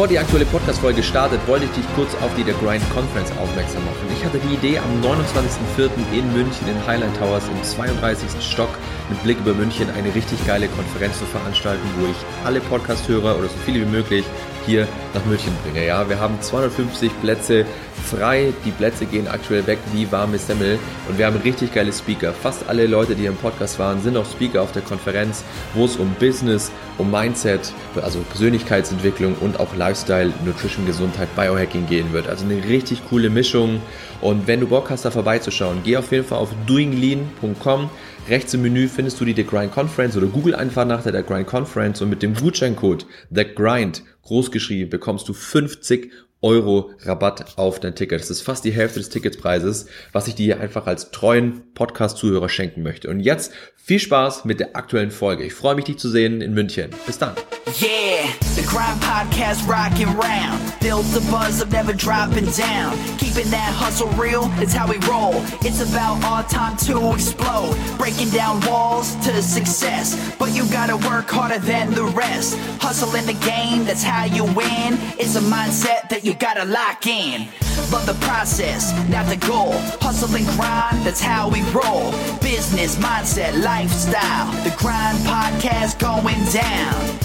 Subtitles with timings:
[0.00, 3.84] Bevor die aktuelle Podcast-Folge startet, wollte ich dich kurz auf die The Grind Conference aufmerksam
[3.84, 4.08] machen.
[4.16, 5.90] Ich hatte die Idee, am 29.04.
[6.18, 8.30] in München in Highland Towers im 32.
[8.40, 8.70] Stock
[9.10, 12.16] mit Blick über München eine richtig geile Konferenz zu veranstalten, wo ich
[12.46, 14.24] alle Podcast-Hörer oder so viele wie möglich
[14.66, 15.86] hier nach München bringe.
[15.86, 17.64] Ja, wir haben 250 Plätze
[18.00, 18.52] frei.
[18.64, 20.78] Die Plätze gehen aktuell weg wie warme Semmel
[21.08, 22.32] und wir haben richtig geile Speaker.
[22.32, 25.96] Fast alle Leute, die im Podcast waren, sind auch Speaker auf der Konferenz, wo es
[25.96, 32.28] um Business, um Mindset, also Persönlichkeitsentwicklung und auch Lifestyle, Nutrition, Gesundheit, Biohacking gehen wird.
[32.28, 33.80] Also eine richtig coole Mischung.
[34.20, 37.90] Und wenn du Bock hast, da vorbeizuschauen, geh auf jeden Fall auf doinglean.com.
[38.30, 41.26] Rechts im Menü findest du die The Grind Conference oder Google einfach nach der The
[41.26, 47.80] Grind Conference und mit dem Gutscheincode The Grind großgeschrieben bekommst du 50 Euro Rabatt auf
[47.80, 48.20] dein Ticket.
[48.20, 52.82] Das ist fast die Hälfte des Ticketspreises, was ich dir einfach als treuen Podcast-Zuhörer schenken
[52.82, 53.08] möchte.
[53.10, 55.44] Und jetzt viel Spaß mit der aktuellen Folge.
[55.44, 56.90] Ich freue mich, dich zu sehen in München.
[57.06, 57.34] Bis dann.
[57.80, 60.60] Yeah, the crime podcast rocking round.
[60.80, 62.96] Build the buzz of never dropping down.
[63.18, 65.42] Keeping that hustle real, it's how we roll.
[65.62, 67.76] It's about our time to explode.
[67.98, 70.16] Breaking down walls to success.
[70.38, 72.58] But you gotta work harder than the rest.
[72.80, 74.98] Hustle in the game, that's how you win.
[75.18, 77.48] It's a mindset that you you gotta lock in.
[77.90, 79.72] Love the process, not the goal.
[80.00, 82.12] Hustle and grind, that's how we roll.
[82.40, 84.52] Business, mindset, lifestyle.
[84.62, 87.18] The Grind Podcast going down.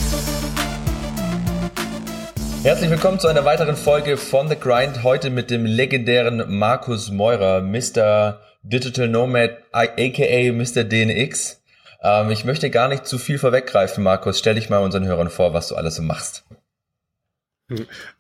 [2.64, 5.04] Herzlich willkommen zu einer weiteren Folge von The Grind.
[5.04, 8.40] Heute mit dem legendären Markus Meurer, Mr.
[8.64, 10.84] Digital Nomad, aka Mr.
[10.84, 11.62] DNX.
[12.02, 14.40] Ähm, ich möchte gar nicht zu viel vorweggreifen, Markus.
[14.40, 16.44] Stell dich mal unseren Hörern vor, was du alles so machst.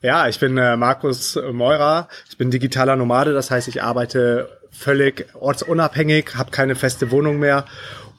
[0.01, 2.07] Ja, ich bin äh, Markus Meurer.
[2.29, 7.65] Ich bin digitaler Nomade, das heißt, ich arbeite völlig ortsunabhängig, habe keine feste Wohnung mehr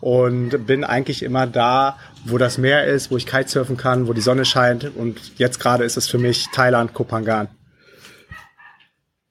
[0.00, 4.20] und bin eigentlich immer da, wo das Meer ist, wo ich Kitesurfen kann, wo die
[4.20, 7.48] Sonne scheint und jetzt gerade ist es für mich Thailand, Kopangan.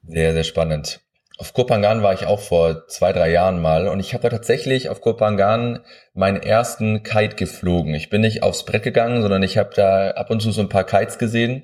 [0.07, 0.99] Sehr, sehr spannend.
[1.37, 5.01] Auf Kopangan war ich auch vor zwei, drei Jahren mal und ich habe tatsächlich auf
[5.01, 5.79] Kopangan
[6.13, 7.93] meinen ersten Kite geflogen.
[7.93, 10.69] Ich bin nicht aufs Brett gegangen, sondern ich habe da ab und zu so ein
[10.69, 11.63] paar Kites gesehen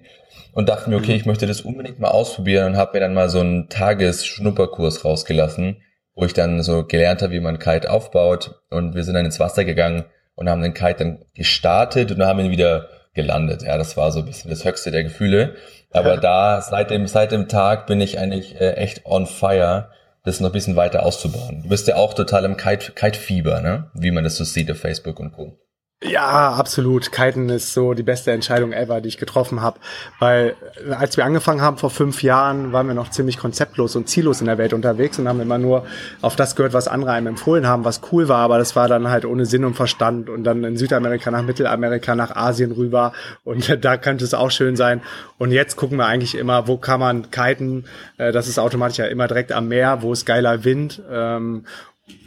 [0.53, 1.17] und dachte mir, okay, mhm.
[1.17, 5.81] ich möchte das unbedingt mal ausprobieren und habe mir dann mal so einen Tagesschnupperkurs rausgelassen,
[6.16, 9.39] wo ich dann so gelernt habe, wie man Kite aufbaut und wir sind dann ins
[9.39, 13.63] Wasser gegangen und haben den Kite dann gestartet und haben ihn wieder gelandet.
[13.63, 15.56] Ja, das war so ein bisschen das höchste der Gefühle.
[15.91, 16.19] Aber ja.
[16.19, 19.89] da, seit dem, seit dem Tag bin ich eigentlich äh, echt on fire,
[20.23, 21.63] das noch ein bisschen weiter auszubauen.
[21.63, 23.91] Du bist ja auch total im Kite-Fieber, Kite ne?
[23.94, 25.57] Wie man das so sieht auf Facebook und Co.
[26.03, 27.12] Ja, absolut.
[27.12, 29.79] Kiten ist so die beste Entscheidung ever, die ich getroffen habe.
[30.17, 30.56] Weil
[30.89, 34.41] äh, als wir angefangen haben vor fünf Jahren, waren wir noch ziemlich konzeptlos und ziellos
[34.41, 35.85] in der Welt unterwegs und haben immer nur
[36.22, 38.39] auf das gehört, was andere einem empfohlen haben, was cool war.
[38.39, 40.28] Aber das war dann halt ohne Sinn und Verstand.
[40.31, 43.13] Und dann in Südamerika nach Mittelamerika, nach Asien rüber.
[43.44, 45.01] Und da könnte es auch schön sein.
[45.38, 47.85] Und jetzt gucken wir eigentlich immer, wo kann man kiten.
[48.18, 51.00] Äh, das ist automatisch ja immer direkt am Meer, wo ist geiler Wind.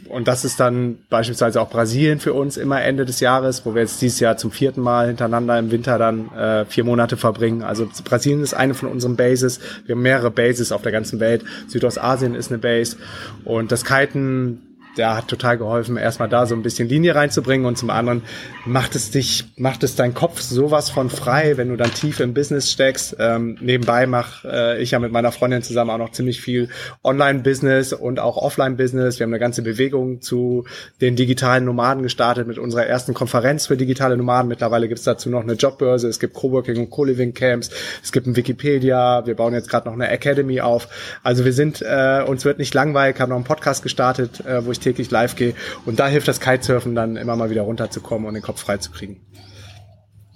[0.07, 3.81] Und das ist dann beispielsweise auch Brasilien für uns immer Ende des Jahres, wo wir
[3.81, 7.63] jetzt dieses Jahr zum vierten Mal hintereinander im Winter dann äh, vier Monate verbringen.
[7.63, 9.59] Also Brasilien ist eine von unseren Bases.
[9.85, 11.43] Wir haben mehrere Bases auf der ganzen Welt.
[11.67, 12.97] Südostasien ist eine Base.
[13.43, 14.61] Und das Kiten
[14.97, 18.23] der hat total geholfen, erstmal da so ein bisschen Linie reinzubringen und zum anderen
[18.65, 22.33] macht es dich, macht es dein Kopf sowas von frei, wenn du dann tief im
[22.33, 23.17] Business steckst.
[23.19, 26.69] Ähm, nebenbei mache äh, ich ja mit meiner Freundin zusammen auch noch ziemlich viel
[27.03, 29.19] Online-Business und auch Offline-Business.
[29.19, 30.65] Wir haben eine ganze Bewegung zu
[31.01, 34.47] den digitalen Nomaden gestartet mit unserer ersten Konferenz für digitale Nomaden.
[34.47, 37.71] Mittlerweile gibt's dazu noch eine Jobbörse, es gibt Coworking und Co-Living-Camps,
[38.03, 40.87] es gibt ein Wikipedia, wir bauen jetzt gerade noch eine Academy auf.
[41.23, 44.71] Also wir sind, äh, uns wird nicht langweilig, haben noch einen Podcast gestartet, äh, wo
[44.71, 45.53] ich täglich live gehe.
[45.85, 48.91] Und da hilft das Kitesurfen dann immer mal wieder runterzukommen und den Kopf frei zu
[48.91, 49.21] kriegen.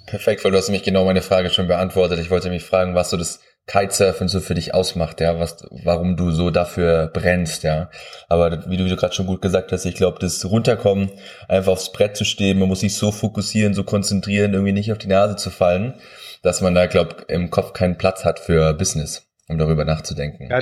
[0.08, 2.20] Perfekt, weil du hast nämlich genau meine Frage schon beantwortet.
[2.20, 6.18] Ich wollte mich fragen, was so das Kitesurfen so für dich ausmacht, ja, was, warum
[6.18, 7.92] du so dafür brennst, ja.
[8.28, 11.12] Aber wie du, gerade schon gut gesagt hast, ich glaube, das Runterkommen,
[11.48, 14.98] einfach aufs Brett zu stehen, man muss sich so fokussieren, so konzentrieren, irgendwie nicht auf
[14.98, 15.94] die Nase zu fallen,
[16.42, 20.50] dass man da, glaube im Kopf keinen Platz hat für Business, um darüber nachzudenken.
[20.50, 20.62] Ja,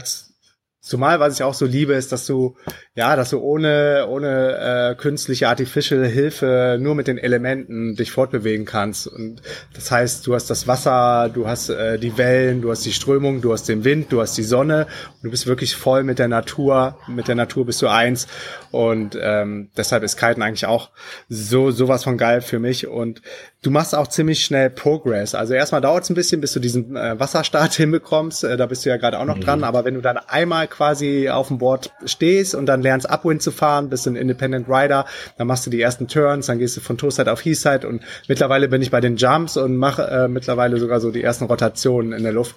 [0.87, 2.55] Zumal, was ich auch so liebe, ist, dass du,
[2.97, 8.65] ja, dass du ohne, ohne äh, künstliche artificial Hilfe nur mit den Elementen dich fortbewegen
[8.65, 9.05] kannst.
[9.05, 9.43] Und
[9.75, 13.41] das heißt, du hast das Wasser, du hast äh, die Wellen, du hast die Strömung,
[13.41, 16.27] du hast den Wind, du hast die Sonne und du bist wirklich voll mit der
[16.27, 16.97] Natur.
[17.07, 18.25] Mit der Natur bist du eins.
[18.71, 20.89] Und ähm, deshalb ist Kiten eigentlich auch
[21.29, 22.87] so sowas von geil für mich.
[22.87, 23.21] Und
[23.61, 25.35] du machst auch ziemlich schnell Progress.
[25.35, 28.43] Also erstmal dauert es ein bisschen, bis du diesen äh, Wasserstart hinbekommst.
[28.43, 29.41] Äh, da bist du ja gerade auch noch mhm.
[29.41, 29.63] dran.
[29.63, 33.51] Aber wenn du dann einmal quasi auf dem Board stehst und dann lernst Upwind zu
[33.51, 35.05] fahren, bist ein Independent Rider,
[35.37, 38.67] dann machst du die ersten Turns, dann gehst du von Toeside auf Heathside und mittlerweile
[38.67, 42.23] bin ich bei den Jumps und mache äh, mittlerweile sogar so die ersten Rotationen in
[42.23, 42.55] der Luft.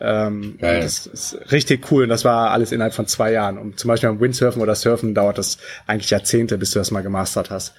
[0.00, 3.58] Ähm, das ist richtig cool und das war alles innerhalb von zwei Jahren.
[3.58, 7.02] Und zum Beispiel beim Windsurfen oder Surfen dauert das eigentlich Jahrzehnte, bis du das mal
[7.02, 7.74] gemastert hast.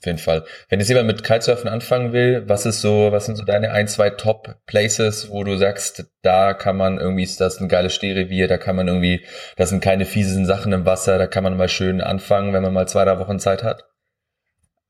[0.00, 0.44] Auf jeden Fall.
[0.70, 3.86] Wenn jetzt jemand mit Kitesurfen anfangen will, was ist so, was sind so deine ein,
[3.86, 8.48] zwei Top Places, wo du sagst, da kann man irgendwie, ist das ein geiles Stehrevier,
[8.48, 9.26] da kann man irgendwie,
[9.56, 12.72] das sind keine fiesen Sachen im Wasser, da kann man mal schön anfangen, wenn man
[12.72, 13.90] mal zwei, drei Wochen Zeit hat?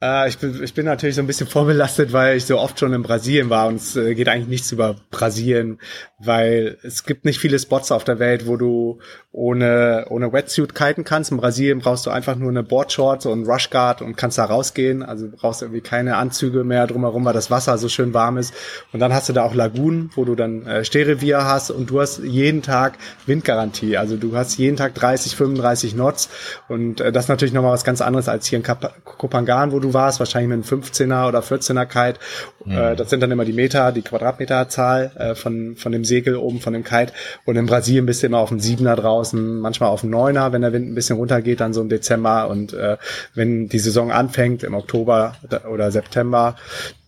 [0.03, 2.93] Äh, ich, bin, ich bin natürlich so ein bisschen vorbelastet, weil ich so oft schon
[2.95, 5.79] in Brasilien war und es äh, geht eigentlich nichts über Brasilien,
[6.19, 8.99] weil es gibt nicht viele Spots auf der Welt, wo du
[9.33, 11.31] ohne, ohne Wetsuit kiten kannst.
[11.31, 15.03] In Brasilien brauchst du einfach nur eine Boardshorts und Rushguard und kannst da rausgehen.
[15.03, 18.55] Also du brauchst irgendwie keine Anzüge mehr drumherum, weil das Wasser so schön warm ist.
[18.93, 22.01] Und dann hast du da auch Lagunen, wo du dann äh, Stehrevier hast und du
[22.01, 23.99] hast jeden Tag Windgarantie.
[23.99, 26.29] Also du hast jeden Tag 30, 35 Knots
[26.69, 29.79] und äh, das ist natürlich nochmal was ganz anderes als hier in Kap Kopangan, wo
[29.79, 32.19] du warst, wahrscheinlich mit einem 15er oder 14er Kite.
[32.65, 32.73] Mhm.
[32.73, 36.61] Äh, das sind dann immer die Meter, die Quadratmeterzahl äh, von, von dem Segel oben,
[36.61, 37.13] von dem Kite.
[37.45, 40.53] Und in Brasilien bist du immer auf dem 7er drauf draußen, manchmal auf dem Neuner,
[40.53, 42.97] wenn der Wind ein bisschen runtergeht, dann so im Dezember und äh,
[43.35, 45.35] wenn die Saison anfängt im Oktober
[45.71, 46.57] oder September,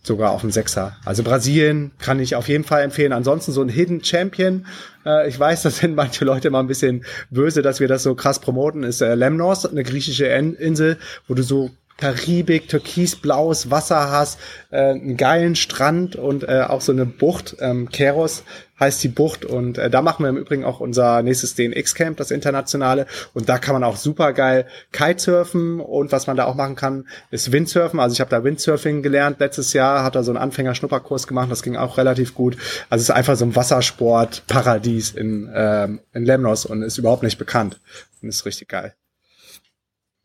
[0.05, 0.97] sogar auf dem Sechser.
[1.05, 3.13] Also Brasilien kann ich auf jeden Fall empfehlen.
[3.13, 4.65] Ansonsten so ein Hidden Champion.
[5.05, 8.13] Äh, ich weiß, das sind manche Leute immer ein bisschen böse, dass wir das so
[8.13, 10.97] krass promoten, ist äh, Lemnos, eine griechische Insel,
[11.27, 11.71] wo du so
[12.03, 14.37] Karibik, türkisblaues Wasser hast,
[14.71, 17.55] äh, einen geilen Strand und äh, auch so eine Bucht.
[17.61, 18.43] Ähm, Keros
[18.77, 22.31] heißt die Bucht und äh, da machen wir im Übrigen auch unser nächstes DNX-Camp, das
[22.31, 23.05] internationale.
[23.33, 27.07] Und da kann man auch super geil Kitesurfen und was man da auch machen kann,
[27.31, 28.01] ist Windsurfen.
[28.01, 31.63] Also ich habe da Windsurfing gelernt letztes Jahr, hat da so einen Anfänger-Schnupperkurs gemacht, das
[31.63, 32.57] ging auch relativ gut.
[32.89, 37.37] Also es ist einfach so ein Wassersport-Paradies in, ähm, in Lemnos und ist überhaupt nicht
[37.37, 37.79] bekannt.
[38.21, 38.93] Und ist richtig geil.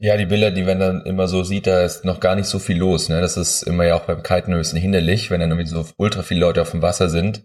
[0.00, 2.60] Ja, die Bilder, die wenn dann immer so sieht, da ist noch gar nicht so
[2.60, 3.08] viel los.
[3.08, 3.20] Ne?
[3.20, 6.22] Das ist immer ja auch beim Kiten ein bisschen hinderlich, wenn dann irgendwie so ultra
[6.22, 7.42] viele Leute auf dem Wasser sind.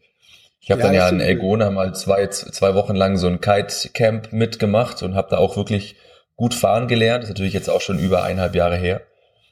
[0.61, 4.31] Ich habe ja, dann ja in Elgona mal zwei, zwei Wochen lang so ein Kite-Camp
[4.31, 5.95] mitgemacht und habe da auch wirklich
[6.35, 7.23] gut fahren gelernt.
[7.23, 9.01] Das ist natürlich jetzt auch schon über eineinhalb Jahre her.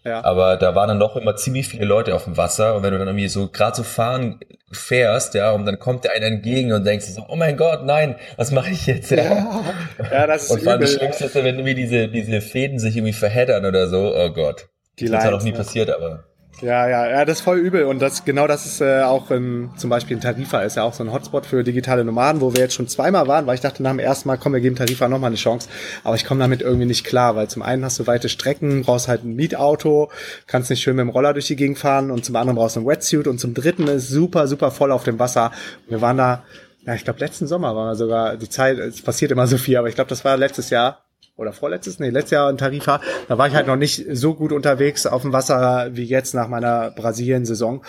[0.03, 0.23] Ja.
[0.23, 2.97] Aber da waren dann noch immer ziemlich viele Leute auf dem Wasser und wenn du
[2.97, 4.39] dann irgendwie so gerade so fahren
[4.71, 8.15] fährst, ja, und dann kommt dir einer entgegen und denkst so, oh mein Gott, nein,
[8.37, 9.11] was mache ich jetzt?
[9.11, 9.61] Ja,
[10.11, 12.95] ja das ist Und vor allem das Schlimmste ist, wenn irgendwie diese, diese Fäden sich
[12.95, 14.69] irgendwie verheddern oder so, oh Gott.
[14.99, 16.25] Die das ist ja noch nie passiert, aber.
[16.59, 17.85] Ja, ja, ja, das ist voll übel.
[17.85, 20.93] Und das genau das ist äh, auch in, zum Beispiel in Tarifa ist ja auch
[20.93, 23.81] so ein Hotspot für digitale Nomaden, wo wir jetzt schon zweimal waren, weil ich dachte
[23.81, 25.69] nach dem ersten Mal, komm, wir geben Tarifa nochmal eine Chance.
[26.03, 29.07] Aber ich komme damit irgendwie nicht klar, weil zum einen hast du weite Strecken, brauchst
[29.07, 30.11] halt ein Mietauto,
[30.45, 32.81] kannst nicht schön mit dem Roller durch die Gegend fahren und zum anderen brauchst du
[32.81, 35.51] ein Wetsuit und zum dritten ist super, super voll auf dem Wasser.
[35.87, 36.43] Wir waren da,
[36.85, 39.77] ja, ich glaube letzten Sommer waren wir sogar, die Zeit, es passiert immer so viel,
[39.77, 40.99] aber ich glaube, das war letztes Jahr
[41.41, 44.51] oder vorletztes, nee, letztes Jahr in Tarifa, da war ich halt noch nicht so gut
[44.51, 47.81] unterwegs auf dem Wasser wie jetzt nach meiner Brasilien-Saison.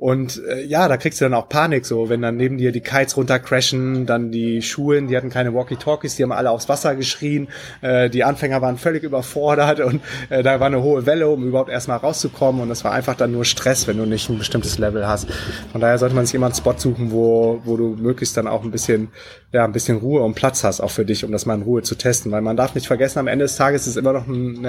[0.00, 2.80] Und äh, ja, da kriegst du dann auch Panik, so wenn dann neben dir die
[2.80, 7.48] Kites runtercrashen, dann die Schulen, die hatten keine Walkie-Talkies, die haben alle aufs Wasser geschrien.
[7.82, 10.00] Äh, die Anfänger waren völlig überfordert und
[10.30, 12.62] äh, da war eine hohe Welle, um überhaupt erstmal rauszukommen.
[12.62, 15.28] Und das war einfach dann nur Stress, wenn du nicht ein bestimmtes Level hast.
[15.70, 18.64] Von daher sollte man sich immer einen Spot suchen, wo, wo du möglichst dann auch
[18.64, 19.08] ein bisschen,
[19.52, 21.82] ja, ein bisschen Ruhe und Platz hast, auch für dich, um das mal in Ruhe
[21.82, 22.32] zu testen.
[22.32, 24.66] Weil man darf nicht vergessen, am Ende des Tages ist es immer noch ein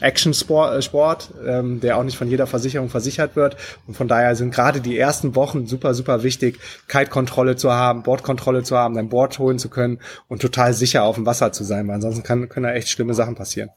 [0.00, 3.56] Action-Sport, äh, Sport, ähm, der auch nicht von jeder Versicherung versichert wird.
[3.88, 8.62] Und von daher sind gerade die ersten Wochen super, super wichtig, Kite-Kontrolle zu haben, Bordkontrolle
[8.62, 11.88] zu haben, dein Board holen zu können und total sicher auf dem Wasser zu sein,
[11.88, 13.70] weil ansonsten kann, können da echt schlimme Sachen passieren.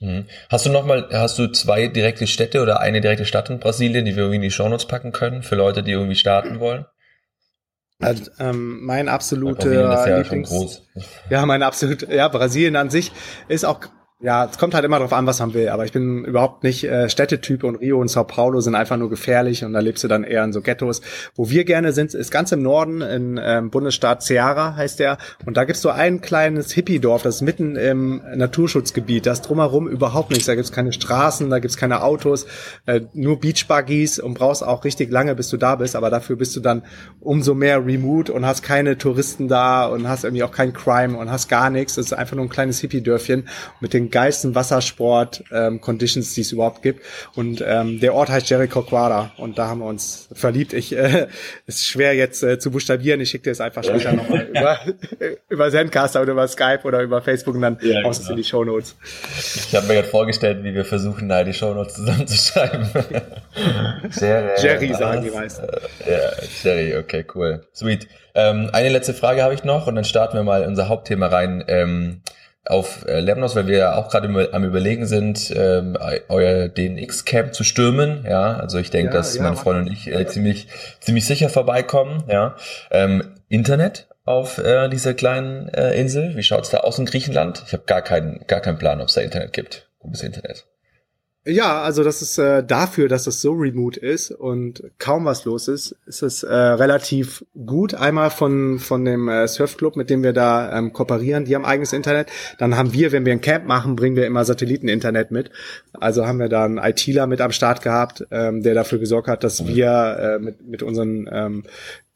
[0.00, 0.26] Mhm.
[0.50, 4.04] Hast du noch mal, hast du zwei direkte Städte oder eine direkte Stadt in Brasilien,
[4.04, 6.84] die wir irgendwie in die Shownotes packen können für Leute, die irgendwie starten wollen?
[7.98, 10.82] Also, ähm, mein absoluter ja Lieblings,
[11.30, 13.10] ja, mein absolut, ja, Brasilien an sich
[13.48, 13.80] ist auch
[14.18, 15.68] ja, es kommt halt immer darauf an, was man will.
[15.68, 19.10] Aber ich bin überhaupt nicht äh, Städtetyp und Rio und Sao Paulo sind einfach nur
[19.10, 21.02] gefährlich und da lebst du dann eher in so Ghettos.
[21.34, 25.18] Wo wir gerne sind, ist ganz im Norden, in ähm, Bundesstaat Ceará heißt der.
[25.44, 29.26] Und da gibt's so ein kleines Hippie-Dorf, das ist mitten im Naturschutzgebiet.
[29.26, 30.46] Das drumherum überhaupt nichts.
[30.46, 32.46] Da gibt's keine Straßen, da gibt's keine Autos,
[32.86, 35.94] äh, nur Beachbuggies und brauchst auch richtig lange, bis du da bist.
[35.94, 36.84] Aber dafür bist du dann
[37.20, 41.30] umso mehr remote und hast keine Touristen da und hast irgendwie auch kein Crime und
[41.30, 41.98] hast gar nichts.
[41.98, 43.46] Es ist einfach nur ein kleines Hippie-Dörfchen
[43.80, 47.04] mit den den geilsten Wassersport-Conditions, ähm, die es überhaupt gibt.
[47.34, 50.72] Und ähm, der Ort heißt Jericoacoara und da haben wir uns verliebt.
[50.72, 51.26] Ich äh,
[51.66, 53.20] ist schwer jetzt äh, zu buchstabieren.
[53.20, 54.78] Ich schicke dir es einfach später nochmal über,
[55.48, 58.12] über Zencaster oder über Skype oder über Facebook und dann ja, genau.
[58.30, 58.96] in die Show Notes.
[59.68, 62.88] Ich habe mir gerade vorgestellt, wie wir versuchen, da die Show Notes zusammenzuschreiben.
[64.20, 65.66] Jerry, Jerry sagen die meisten.
[66.08, 66.30] Ja,
[66.62, 67.66] Jerry, okay, cool.
[67.74, 68.08] Sweet.
[68.34, 71.64] Ähm, eine letzte Frage habe ich noch und dann starten wir mal unser Hauptthema rein.
[71.68, 72.20] Ähm,
[72.66, 75.96] auf äh, Lemnos, weil wir ja auch gerade am überlegen sind, ähm,
[76.28, 78.24] euer DNX-Camp zu stürmen.
[78.28, 80.68] Ja, also ich denke, ja, dass ja, meine Freundin und ich äh, ziemlich,
[81.00, 82.24] ziemlich sicher vorbeikommen.
[82.28, 82.56] Ja,
[82.90, 86.36] ähm, Internet auf äh, dieser kleinen äh, Insel.
[86.36, 87.62] Wie schaut's da aus in Griechenland?
[87.66, 89.88] Ich habe gar keinen, gar keinen Plan, ob es da Internet gibt.
[90.00, 90.66] Gutes Internet.
[91.48, 95.68] Ja, also das ist äh, dafür, dass es so remote ist und kaum was los
[95.68, 97.94] ist, ist es äh, relativ gut.
[97.94, 101.92] Einmal von von dem äh, Surfclub, mit dem wir da ähm, kooperieren, die haben eigenes
[101.92, 102.30] Internet.
[102.58, 105.52] Dann haben wir, wenn wir ein Camp machen, bringen wir immer Satelliteninternet mit.
[105.92, 109.44] Also haben wir da einen ITler mit am Start gehabt, ähm, der dafür gesorgt hat,
[109.44, 111.62] dass wir äh, mit mit unseren ähm,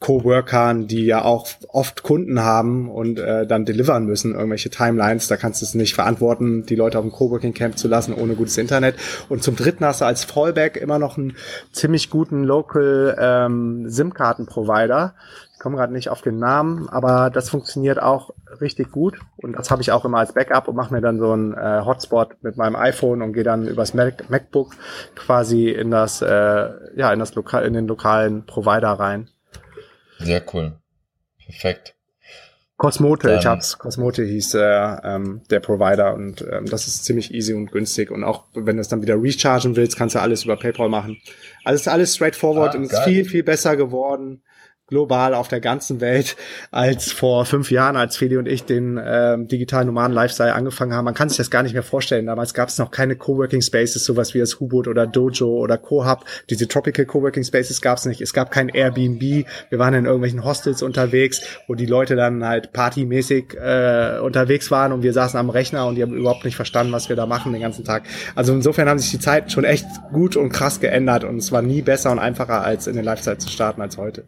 [0.01, 5.27] Coworkern, die ja auch oft Kunden haben und äh, dann delivern müssen, irgendwelche Timelines.
[5.27, 8.33] Da kannst du es nicht verantworten, die Leute auf dem Coworking Camp zu lassen ohne
[8.33, 8.95] gutes Internet.
[9.29, 11.37] Und zum Dritten hast du als Fallback immer noch einen
[11.71, 15.13] ziemlich guten Local ähm, SIM-Karten-Provider.
[15.53, 19.19] Ich komme gerade nicht auf den Namen, aber das funktioniert auch richtig gut.
[19.37, 21.83] Und das habe ich auch immer als Backup und mache mir dann so einen äh,
[21.85, 24.73] Hotspot mit meinem iPhone und gehe dann übers Mac MacBook
[25.15, 29.29] quasi in das, äh, ja, in das Lokal, in den lokalen Provider rein.
[30.23, 30.73] Sehr cool.
[31.43, 31.95] Perfekt.
[32.77, 33.77] Cosmote, Dann, ich hab's.
[33.77, 38.09] Cosmote hieß äh, ähm, der Provider und ähm, das ist ziemlich easy und günstig.
[38.09, 41.21] Und auch wenn du es dann wieder rechargen willst, kannst du alles über PayPal machen.
[41.63, 44.41] Alles, alles straightforward ah, und ist viel, viel besser geworden
[44.91, 46.35] global auf der ganzen Welt
[46.69, 51.05] als vor fünf Jahren, als Feli und ich den ähm, digitalen Nomaden Lifestyle angefangen haben.
[51.05, 52.25] Man kann sich das gar nicht mehr vorstellen.
[52.25, 56.25] Damals gab es noch keine Coworking Spaces, sowas wie das Hubot oder Dojo oder CoHub.
[56.49, 58.19] Diese Tropical Coworking Spaces gab es nicht.
[58.19, 59.21] Es gab kein Airbnb.
[59.69, 64.91] Wir waren in irgendwelchen Hostels unterwegs, wo die Leute dann halt partymäßig äh, unterwegs waren
[64.91, 67.53] und wir saßen am Rechner und die haben überhaupt nicht verstanden, was wir da machen
[67.53, 68.03] den ganzen Tag.
[68.35, 71.61] Also insofern haben sich die Zeiten schon echt gut und krass geändert und es war
[71.61, 74.25] nie besser und einfacher als in den Lifestyle zu starten als heute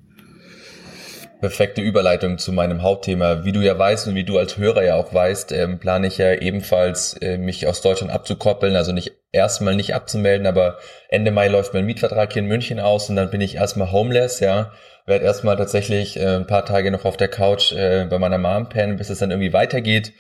[1.44, 3.44] perfekte Überleitung zu meinem Hauptthema.
[3.44, 6.18] Wie du ja weißt und wie du als Hörer ja auch weißt, ähm, plane ich
[6.18, 10.78] ja ebenfalls, äh, mich aus Deutschland abzukoppeln, also nicht erstmal nicht abzumelden, aber
[11.10, 14.40] Ende Mai läuft mein Mietvertrag hier in München aus und dann bin ich erstmal homeless,
[14.40, 14.72] ja.
[15.06, 18.70] Werde erstmal tatsächlich äh, ein paar Tage noch auf der Couch äh, bei meiner Mom
[18.70, 20.14] pennen, bis es dann irgendwie weitergeht.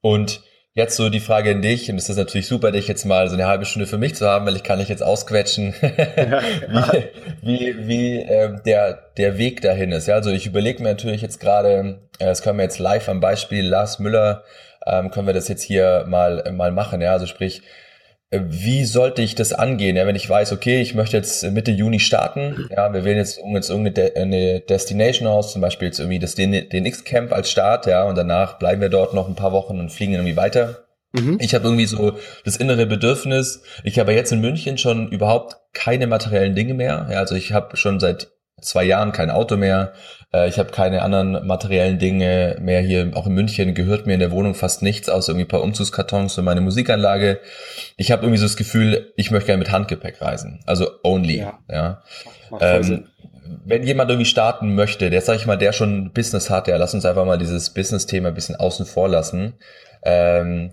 [0.00, 0.42] Und
[0.78, 3.34] Jetzt so die Frage an dich, und es ist natürlich super, dich jetzt mal so
[3.34, 5.74] eine halbe Stunde für mich zu haben, weil ich kann dich jetzt ausquetschen,
[7.42, 10.06] wie, wie, wie äh, der, der Weg dahin ist.
[10.06, 13.18] Ja, also ich überlege mir natürlich jetzt gerade, äh, das können wir jetzt live am
[13.18, 14.44] Beispiel Lars Müller,
[14.86, 17.00] ähm, können wir das jetzt hier mal, mal machen.
[17.00, 17.62] Ja, also sprich, äh,
[18.30, 21.98] wie sollte ich das angehen, ja, wenn ich weiß, okay, ich möchte jetzt Mitte Juni
[21.98, 26.18] starten, ja, wir wählen jetzt, jetzt irgendeine De eine Destination aus, zum Beispiel jetzt irgendwie
[26.18, 29.90] das DNX-Camp als Start, ja, und danach bleiben wir dort noch ein paar Wochen und
[29.90, 30.84] fliegen irgendwie weiter.
[31.12, 31.38] Mhm.
[31.40, 36.06] Ich habe irgendwie so das innere Bedürfnis, ich habe jetzt in München schon überhaupt keine
[36.06, 38.28] materiellen Dinge mehr, ja, also ich habe schon seit
[38.60, 39.92] zwei Jahren kein Auto mehr.
[40.32, 43.10] Äh, ich habe keine anderen materiellen Dinge mehr hier.
[43.14, 46.38] Auch in München gehört mir in der Wohnung fast nichts, außer irgendwie ein paar Umzugskartons
[46.38, 47.40] und meine Musikanlage.
[47.96, 50.60] Ich habe irgendwie so das Gefühl, ich möchte gerne mit Handgepäck reisen.
[50.66, 51.38] Also only.
[51.38, 51.58] Ja.
[51.70, 52.02] ja.
[52.60, 53.08] Ähm,
[53.64, 56.94] wenn jemand irgendwie starten möchte, der sag ich mal, der schon Business hat, ja, lass
[56.94, 59.54] uns einfach mal dieses Business-Thema ein bisschen außen vor lassen.
[60.02, 60.72] Ähm,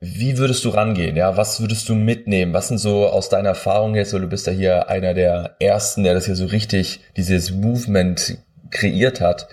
[0.00, 1.16] wie würdest du rangehen?
[1.16, 2.52] Ja, was würdest du mitnehmen?
[2.52, 6.04] Was sind so aus deiner Erfahrung jetzt, weil du bist ja hier einer der ersten,
[6.04, 8.38] der das hier so richtig, dieses Movement
[8.70, 9.48] kreiert hat.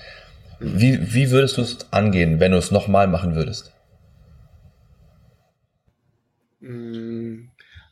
[0.60, 3.74] Wie, wie würdest du es angehen, wenn du es nochmal machen würdest?
[6.62, 7.14] Mm,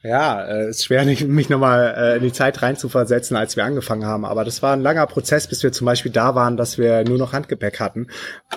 [0.04, 4.26] ja, äh, ist schwer, mich nochmal äh, in die Zeit reinzuversetzen, als wir angefangen haben.
[4.26, 7.18] Aber das war ein langer Prozess, bis wir zum Beispiel da waren, dass wir nur
[7.18, 8.08] noch Handgepäck hatten,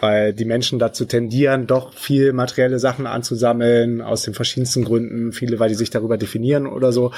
[0.00, 5.32] weil die Menschen dazu tendieren, doch viel materielle Sachen anzusammeln, aus den verschiedensten Gründen.
[5.32, 7.12] Viele, weil die sich darüber definieren oder so.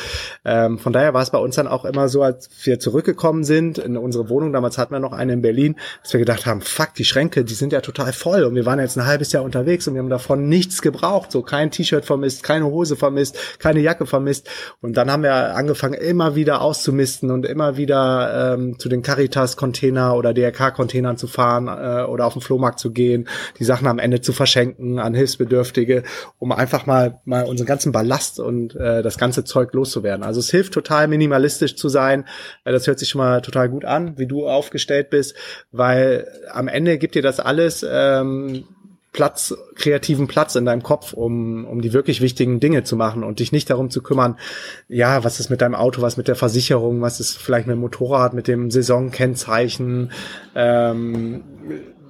[0.44, 3.78] Ähm, von daher war es bei uns dann auch immer so, als wir zurückgekommen sind
[3.78, 6.92] in unsere Wohnung, damals hatten wir noch eine in Berlin, dass wir gedacht haben, fuck,
[6.94, 8.44] die Schränke, die sind ja total voll.
[8.44, 11.32] Und wir waren jetzt ein halbes Jahr unterwegs und wir haben davon nichts gebraucht.
[11.32, 14.48] So kein T-Shirt vermisst, keine Hose vermisst, keine Jacke vermisst vermisst.
[14.80, 20.16] Und dann haben wir angefangen, immer wieder auszumisten und immer wieder ähm, zu den Caritas-Container
[20.16, 24.20] oder DRK-Containern zu fahren äh, oder auf den Flohmarkt zu gehen, die Sachen am Ende
[24.20, 26.02] zu verschenken an Hilfsbedürftige,
[26.38, 30.24] um einfach mal, mal unseren ganzen Ballast und äh, das ganze Zeug loszuwerden.
[30.24, 32.24] Also es hilft total minimalistisch zu sein.
[32.64, 35.34] Äh, das hört sich schon mal total gut an, wie du aufgestellt bist,
[35.70, 38.64] weil am Ende gibt dir das alles ähm,
[39.12, 43.40] Platz, kreativen Platz in deinem Kopf, um, um die wirklich wichtigen Dinge zu machen und
[43.40, 44.36] dich nicht darum zu kümmern,
[44.88, 47.80] ja, was ist mit deinem Auto, was mit der Versicherung, was ist vielleicht mit dem
[47.80, 50.12] Motorrad, mit dem Saisonkennzeichen,
[50.54, 51.42] ähm,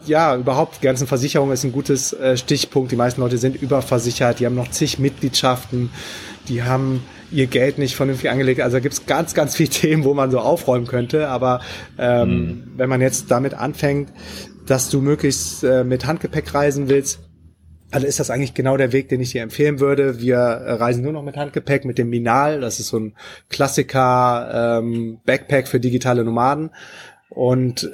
[0.06, 2.92] ja, überhaupt, die ganzen Versicherungen ist ein gutes äh, Stichpunkt.
[2.92, 5.90] Die meisten Leute sind überversichert, die haben noch zig Mitgliedschaften,
[6.48, 8.60] die haben ihr Geld nicht vernünftig angelegt.
[8.60, 11.28] Also da gibt's ganz, ganz viele Themen, wo man so aufräumen könnte.
[11.28, 11.60] Aber
[11.98, 12.72] ähm, mhm.
[12.76, 14.12] wenn man jetzt damit anfängt,
[14.66, 17.20] dass du möglichst äh, mit Handgepäck reisen willst,
[17.90, 20.20] also ist das eigentlich genau der Weg, den ich dir empfehlen würde.
[20.20, 22.60] Wir reisen nur noch mit Handgepäck, mit dem Minal.
[22.60, 23.16] Das ist so ein
[23.48, 26.70] Klassiker ähm, Backpack für digitale Nomaden.
[27.30, 27.90] Und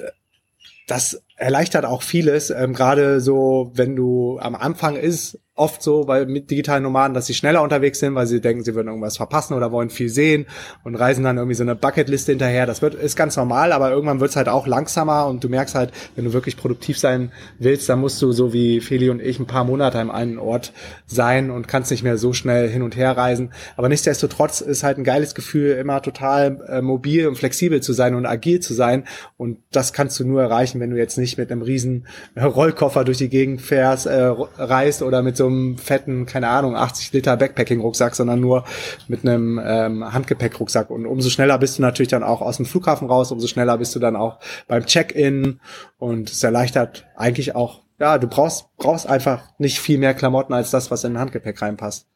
[0.87, 6.25] das erleichtert auch vieles, ähm, gerade so, wenn du am Anfang ist, oft so, weil
[6.25, 9.53] mit digitalen Nomaden, dass sie schneller unterwegs sind, weil sie denken, sie würden irgendwas verpassen
[9.53, 10.47] oder wollen viel sehen
[10.83, 12.65] und reisen dann irgendwie so eine Bucketliste hinterher.
[12.65, 15.73] Das wird, ist ganz normal, aber irgendwann wird es halt auch langsamer und du merkst
[15.73, 19.39] halt, wenn du wirklich produktiv sein willst, dann musst du so wie Feli und ich
[19.39, 20.73] ein paar Monate an einem Ort
[21.05, 23.53] sein und kannst nicht mehr so schnell hin und her reisen.
[23.77, 28.13] Aber nichtsdestotrotz ist halt ein geiles Gefühl, immer total äh, mobil und flexibel zu sein
[28.15, 29.05] und agil zu sein.
[29.37, 32.07] Und das kannst du nur erreichen, wenn du jetzt nicht mit einem riesen
[32.37, 37.13] Rollkoffer durch die Gegend fährst, äh, reist oder mit so einem fetten, keine Ahnung, 80
[37.13, 38.65] Liter Backpacking-Rucksack, sondern nur
[39.07, 40.89] mit einem ähm, Handgepäck-Rucksack.
[40.89, 43.95] Und umso schneller bist du natürlich dann auch aus dem Flughafen raus, umso schneller bist
[43.95, 45.59] du dann auch beim Check-in
[45.97, 50.71] und es erleichtert eigentlich auch, ja, du brauchst, brauchst einfach nicht viel mehr Klamotten als
[50.71, 52.07] das, was in ein Handgepäck reinpasst.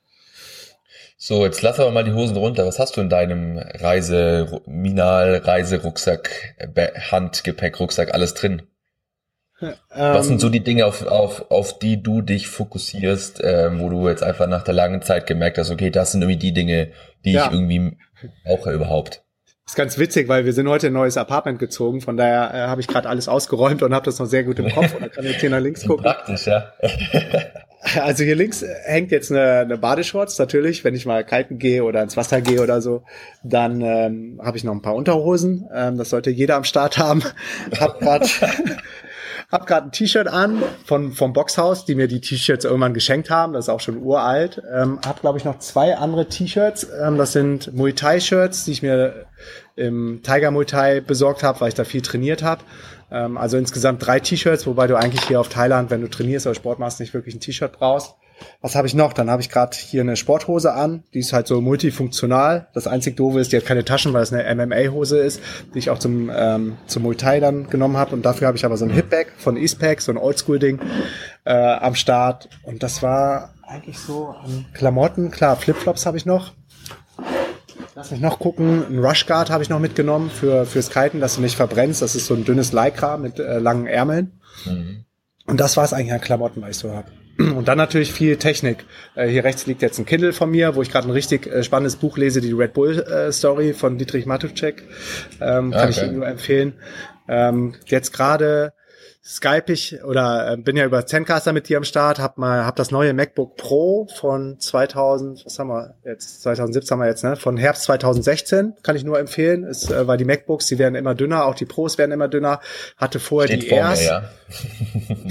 [1.21, 2.65] So, jetzt lass aber mal die Hosen runter.
[2.65, 6.55] Was hast du in deinem Reise, Minal, Reiserucksack,
[7.11, 8.61] Handgepäck, Rucksack, alles drin?
[9.93, 13.89] Was sind so ähm, die Dinge, auf, auf, auf die du dich fokussierst, äh, wo
[13.89, 16.91] du jetzt einfach nach der langen Zeit gemerkt hast, okay, das sind irgendwie die Dinge,
[17.25, 17.47] die ja.
[17.47, 17.97] ich irgendwie
[18.45, 19.23] brauche überhaupt?
[19.69, 22.81] ist ganz witzig, weil wir sind heute ein neues Apartment gezogen, von daher äh, habe
[22.81, 25.25] ich gerade alles ausgeräumt und habe das noch sehr gut im Kopf und dann kann
[25.25, 26.05] ich hier nach links gucken.
[26.05, 26.73] Praktisch, ja.
[28.01, 32.01] also hier links hängt jetzt eine, eine Badeshorts natürlich, wenn ich mal kalten gehe oder
[32.01, 33.03] ins Wasser gehe oder so,
[33.43, 37.21] dann ähm, habe ich noch ein paar Unterhosen, ähm, das sollte jeder am Start haben.
[37.79, 38.27] hab grad
[39.51, 43.53] hab gerade ein T-Shirt an von vom Boxhaus, die mir die T-Shirts irgendwann geschenkt haben.
[43.53, 44.61] Das ist auch schon uralt.
[44.71, 46.87] Ähm, hab glaube ich noch zwei andere T-Shirts.
[47.01, 49.25] Ähm, das sind Muay Thai Shirts, die ich mir
[49.75, 52.63] im Tiger Muay Thai besorgt habe, weil ich da viel trainiert habe.
[53.11, 56.55] Ähm, also insgesamt drei T-Shirts, wobei du eigentlich hier auf Thailand, wenn du trainierst oder
[56.55, 58.15] Sport machst, nicht wirklich ein T-Shirt brauchst.
[58.61, 59.13] Was habe ich noch?
[59.13, 61.03] Dann habe ich gerade hier eine Sporthose an.
[61.13, 62.67] Die ist halt so multifunktional.
[62.73, 65.41] Das einzig doofe ist, die hat keine Taschen, weil es eine MMA-Hose ist,
[65.73, 68.15] die ich auch zum, ähm, zum Muay Thai dann genommen habe.
[68.15, 70.79] Und dafür habe ich aber so ein Hipbag von Eastpack, so ein Oldschool-Ding
[71.45, 72.49] äh, am Start.
[72.63, 75.31] Und das war eigentlich so an Klamotten.
[75.31, 76.53] Klar, Flipflops habe ich noch.
[77.95, 78.85] Lass mich noch gucken.
[78.89, 82.01] Ein Rushguard habe ich noch mitgenommen für fürs Kiten, dass du nicht verbrennst.
[82.01, 84.39] Das ist so ein dünnes Lycra mit äh, langen Ärmeln.
[84.65, 85.05] Mhm.
[85.45, 87.11] Und das war es eigentlich an Klamotten, was ich so habe.
[87.39, 88.85] Und dann natürlich viel Technik.
[89.15, 91.63] Äh, hier rechts liegt jetzt ein Kindle von mir, wo ich gerade ein richtig äh,
[91.63, 94.83] spannendes Buch lese, die Red Bull äh, Story von Dietrich Matuszek.
[95.39, 95.89] Ähm, kann okay.
[95.89, 96.73] ich Ihnen nur empfehlen.
[97.29, 98.73] Ähm, jetzt gerade
[99.29, 102.75] Skype ich oder äh, bin ja über Zencaster mit dir am Start, hab mal hab
[102.75, 107.35] das neue MacBook Pro von 2000, was haben wir jetzt 2017 haben wir jetzt, ne?
[107.35, 111.13] Von Herbst 2016 kann ich nur empfehlen, ist äh, weil die MacBooks, die werden immer
[111.13, 112.59] dünner, auch die Pros werden immer dünner.
[112.97, 114.03] Hatte vorher Steht die vor Airs.
[114.03, 114.23] Ja.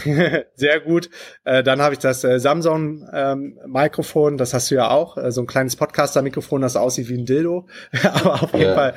[0.55, 1.11] Sehr gut.
[1.43, 5.33] Äh, dann habe ich das äh, Samsung ähm, Mikrofon, das hast du ja auch, äh,
[5.33, 7.67] so ein kleines Podcaster Mikrofon, das aussieht wie ein Dildo,
[8.05, 8.75] aber auf jeden ja.
[8.75, 8.95] Fall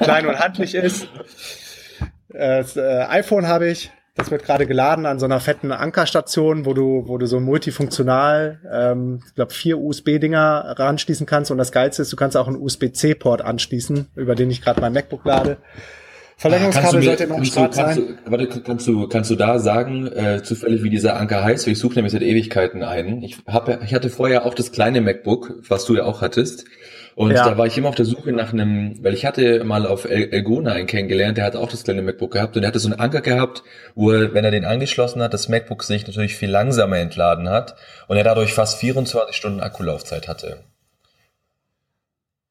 [0.00, 1.04] klein und handlich ist.
[2.32, 6.66] Äh, das äh, iPhone habe ich, das wird gerade geladen an so einer fetten Ankerstation,
[6.66, 11.50] wo du, wo du so multifunktional, ähm, ich glaube, vier USB-Dinger anschließen kannst.
[11.50, 14.92] Und das Geilste ist, du kannst auch einen USB-C-Port anschließen, über den ich gerade mein
[14.92, 15.56] MacBook lade.
[16.36, 17.96] Verlängerungskabel mir, sollte immer am Start sein.
[17.96, 21.66] Du, warte, kannst du, kannst du da sagen, äh, zufällig wie dieser Anker heißt?
[21.68, 23.22] Ich suche nämlich seit Ewigkeiten einen.
[23.22, 26.64] Ich, hab, ich hatte vorher auch das kleine MacBook, was du ja auch hattest.
[27.14, 27.44] Und ja.
[27.44, 30.32] da war ich immer auf der Suche nach einem, weil ich hatte mal auf El
[30.32, 32.98] Elgona einen kennengelernt, der hat auch das kleine MacBook gehabt und er hatte so einen
[32.98, 33.62] Anker gehabt,
[33.94, 37.74] wo er, wenn er den angeschlossen hat, das MacBook sich natürlich viel langsamer entladen hat
[38.08, 40.64] und er dadurch fast 24 Stunden Akkulaufzeit hatte.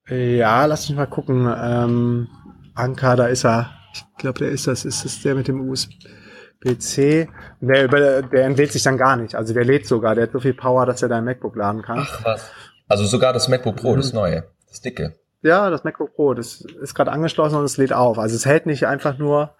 [0.07, 1.51] Ja, lass mich mal gucken.
[1.57, 2.27] Ähm,
[2.75, 3.71] Anker, da ist er.
[3.93, 4.85] Ich glaube, der ist das.
[4.85, 7.29] Ist das der mit dem USB-C?
[7.61, 9.35] Der, der entlädt sich dann gar nicht.
[9.35, 10.15] Also der lädt sogar.
[10.15, 11.99] Der hat so viel Power, dass er dein MacBook laden kann.
[12.01, 12.51] Ach was.
[12.91, 13.97] Also sogar das MacBook Pro, mhm.
[13.97, 15.15] das neue, das dicke.
[15.43, 18.19] Ja, das MacBook Pro, das ist gerade angeschlossen und es lädt auf.
[18.19, 19.55] Also es hält nicht einfach nur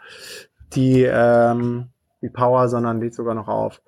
[0.76, 1.92] die, ähm,
[2.22, 3.82] die Power, sondern lädt sogar noch auf.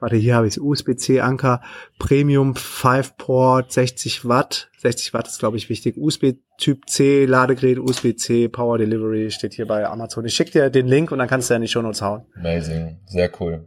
[0.00, 1.62] Warte, hier habe ich USB-C-Anker,
[1.98, 4.68] Premium 5-Port, 60 Watt.
[4.76, 5.96] 60 Watt ist, glaube ich, wichtig.
[5.96, 10.26] USB-Typ C, Ladegerät, USB-C, Power Delivery steht hier bei Amazon.
[10.26, 12.26] Ich schicke dir den Link und dann kannst du ja in die Show Notes hauen.
[12.36, 13.66] Amazing, sehr cool.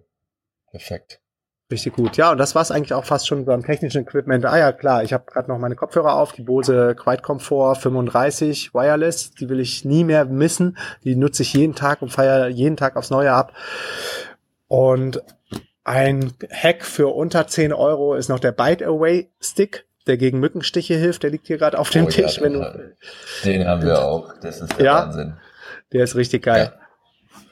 [0.69, 1.22] Perfekt.
[1.71, 2.17] Richtig gut.
[2.17, 4.45] Ja, und das war's eigentlich auch fast schon beim technischen Equipment.
[4.45, 8.73] Ah ja, klar, ich habe gerade noch meine Kopfhörer auf, die Bose Quiet Comfort 35
[8.73, 10.77] Wireless, die will ich nie mehr missen.
[11.03, 13.53] Die nutze ich jeden Tag und feiere jeden Tag aufs Neue ab.
[14.67, 15.21] Und
[15.83, 20.95] ein Hack für unter 10 Euro ist noch der Bite Away Stick, der gegen Mückenstiche
[20.95, 21.23] hilft.
[21.23, 22.37] Der liegt hier gerade auf dem oh, Tisch.
[22.37, 22.95] Ja, den, du,
[23.45, 24.33] den haben wir auch.
[24.41, 25.37] Das ist der ja, Wahnsinn.
[25.91, 26.71] Der ist richtig geil.
[26.73, 26.82] Ja.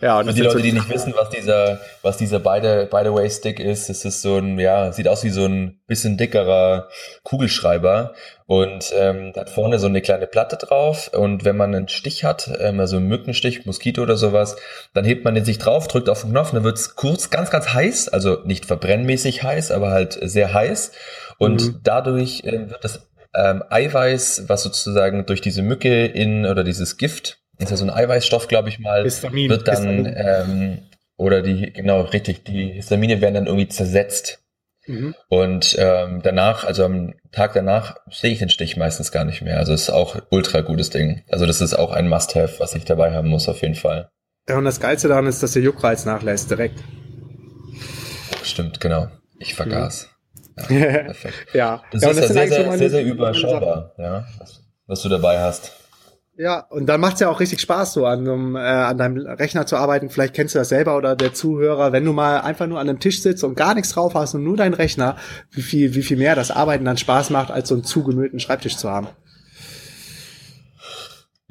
[0.02, 2.88] Ja, und Für die Leute, so die nicht wissen, was dieser, was dieser by the,
[2.90, 5.80] by the way Stick ist, es ist so ein, ja, sieht aus wie so ein
[5.86, 6.90] bisschen dickerer
[7.24, 8.14] Kugelschreiber.
[8.48, 11.12] Und ähm, da hat vorne so eine kleine Platte drauf.
[11.14, 14.56] Und wenn man einen Stich hat, ähm, also einen Mückenstich, Moskito oder sowas,
[14.96, 17.72] dann hebt man den sich drauf, drückt auf den Knopf, dann wird's kurz ganz, ganz
[17.72, 20.94] heiß, also nicht verbrennmäßig heiß, aber halt sehr heiß.
[21.38, 21.80] Und mhm.
[21.84, 27.41] dadurch äh, wird das ähm, Eiweiß, was sozusagen durch diese Mücke in oder dieses Gift
[27.62, 29.50] ist ja so ein Eiweißstoff, glaube ich mal, Histamin.
[29.50, 30.80] wird dann, ähm,
[31.18, 34.40] oder die, genau, richtig, die Histamine werden dann irgendwie zersetzt.
[34.88, 35.14] Mhm.
[35.30, 39.58] Und ähm, danach, also am Tag danach, sehe ich den Stich meistens gar nicht mehr.
[39.58, 41.24] Also ist auch ultra gutes Ding.
[41.30, 44.10] Also das ist auch ein Must-Have, was ich dabei haben muss, auf jeden Fall.
[44.50, 46.80] Ja, und das Geilste daran ist, dass der Juckreiz nachlässt direkt.
[48.44, 49.08] Stimmt, genau.
[49.40, 50.06] Ich vergaß.
[50.06, 50.12] Mhm.
[50.70, 51.48] Ja, perfekt.
[51.54, 51.82] ja.
[51.92, 55.72] Das ja, ist ja sehr, sehr, sehr, sehr überschaubar, ja, was, was du dabei hast.
[56.42, 59.68] Ja, und dann macht's ja auch richtig Spaß, so an, um, äh, an deinem Rechner
[59.68, 60.10] zu arbeiten.
[60.10, 63.00] Vielleicht kennst du das selber oder der Zuhörer, wenn du mal einfach nur an einem
[63.00, 65.18] Tisch sitzt und gar nichts drauf hast und nur deinen Rechner,
[65.52, 68.76] wie viel, wie viel mehr das Arbeiten dann Spaß macht, als so einen zugemüllten Schreibtisch
[68.76, 69.08] zu haben.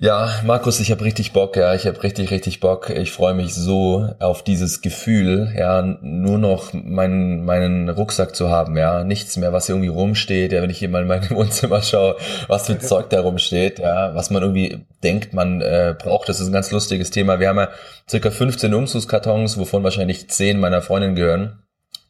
[0.03, 2.89] Ja, Markus, ich habe richtig Bock, ja, ich habe richtig, richtig Bock.
[2.89, 8.79] Ich freue mich so auf dieses Gefühl, ja, nur noch meinen, meinen Rucksack zu haben,
[8.79, 11.83] ja, nichts mehr, was hier irgendwie rumsteht, ja, wenn ich hier mal in mein Wohnzimmer
[11.83, 12.17] schaue,
[12.49, 16.47] was für Zeug da rumsteht, ja, was man irgendwie denkt, man äh, braucht, das ist
[16.47, 17.39] ein ganz lustiges Thema.
[17.39, 17.69] Wir haben ja
[18.09, 21.59] circa 15 Umzugskartons, wovon wahrscheinlich 10 meiner Freundin gehören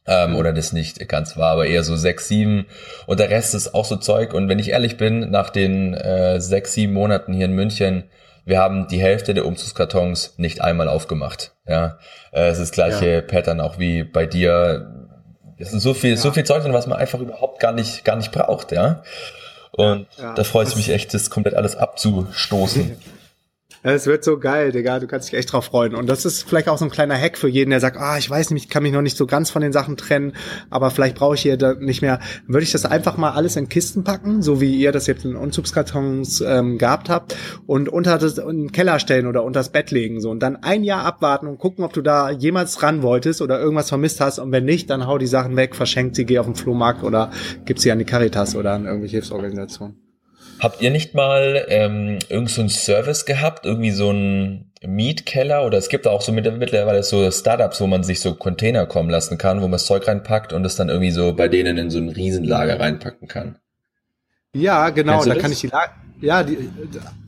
[0.06, 2.66] ähm, oder das nicht ganz war, aber eher so sechs, sieben
[3.06, 4.34] und der Rest ist auch so Zeug.
[4.34, 8.04] Und wenn ich ehrlich bin, nach den äh, sechs, sieben Monaten hier in München,
[8.44, 11.52] wir haben die Hälfte der Umzugskartons nicht einmal aufgemacht.
[11.66, 11.98] Ja,
[12.32, 13.20] äh, es ist das gleiche ja.
[13.20, 15.06] Pattern auch wie bei dir.
[15.58, 16.16] Es ist so viel, ja.
[16.16, 18.72] so viel Zeug drin, was man einfach überhaupt gar nicht, gar nicht braucht.
[18.72, 19.02] Ja,
[19.72, 20.34] und ja.
[20.34, 22.96] da freut es mich echt, das komplett alles abzustoßen.
[23.82, 24.98] Es wird so geil, Digga.
[24.98, 25.94] Du kannst dich echt drauf freuen.
[25.94, 28.28] Und das ist vielleicht auch so ein kleiner Hack für jeden, der sagt, ah, ich
[28.28, 30.34] weiß nicht, ich kann mich noch nicht so ganz von den Sachen trennen,
[30.68, 32.20] aber vielleicht brauche ich hier nicht mehr.
[32.46, 35.34] Würde ich das einfach mal alles in Kisten packen, so wie ihr das jetzt in
[35.34, 37.34] Umzugskartons ähm, gehabt habt
[37.66, 40.30] und unter das, in den Keller stellen oder unter das Bett legen, so.
[40.30, 43.88] Und dann ein Jahr abwarten und gucken, ob du da jemals ran wolltest oder irgendwas
[43.88, 44.40] vermisst hast.
[44.40, 47.30] Und wenn nicht, dann hau die Sachen weg, verschenkt sie, geh auf den Flohmarkt oder
[47.64, 50.09] gib sie an die Caritas oder an irgendwelche Hilfsorganisationen.
[50.60, 55.78] Habt ihr nicht mal ähm, irgend so einen Service gehabt, irgendwie so ein Mietkeller oder
[55.78, 59.58] es gibt auch so mittlerweile so Startups, wo man sich so Container kommen lassen kann,
[59.58, 62.08] wo man das Zeug reinpackt und es dann irgendwie so bei denen in so ein
[62.10, 63.59] Riesenlager reinpacken kann.
[64.54, 65.42] Ja, genau, da das?
[65.42, 66.70] kann ich die Lager ja, die,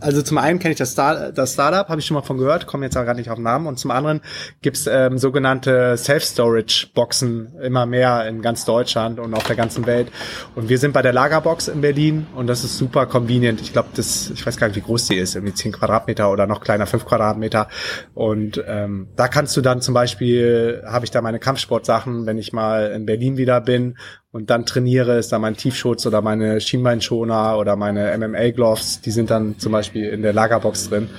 [0.00, 2.66] also zum einen kenne ich das, Star, das Startup, habe ich schon mal von gehört,
[2.66, 3.66] komme jetzt aber gar nicht auf den Namen.
[3.66, 4.20] Und zum anderen
[4.60, 10.08] gibt's ähm, sogenannte Self-Storage-Boxen immer mehr in ganz Deutschland und auf der ganzen Welt.
[10.54, 13.62] Und wir sind bei der Lagerbox in Berlin und das ist super convenient.
[13.62, 16.46] Ich glaube, das, ich weiß gar nicht, wie groß die ist, irgendwie 10 Quadratmeter oder
[16.46, 17.68] noch kleiner, 5 Quadratmeter.
[18.12, 22.52] Und ähm, da kannst du dann zum Beispiel, habe ich da meine Kampfsportsachen, wenn ich
[22.52, 23.96] mal in Berlin wieder bin
[24.32, 29.30] und dann trainiere, ist da mein Tiefschutz oder meine Schienbeinschoner oder meine MMA-Gloves, die sind
[29.30, 31.10] dann zum Beispiel in der Lagerbox drin.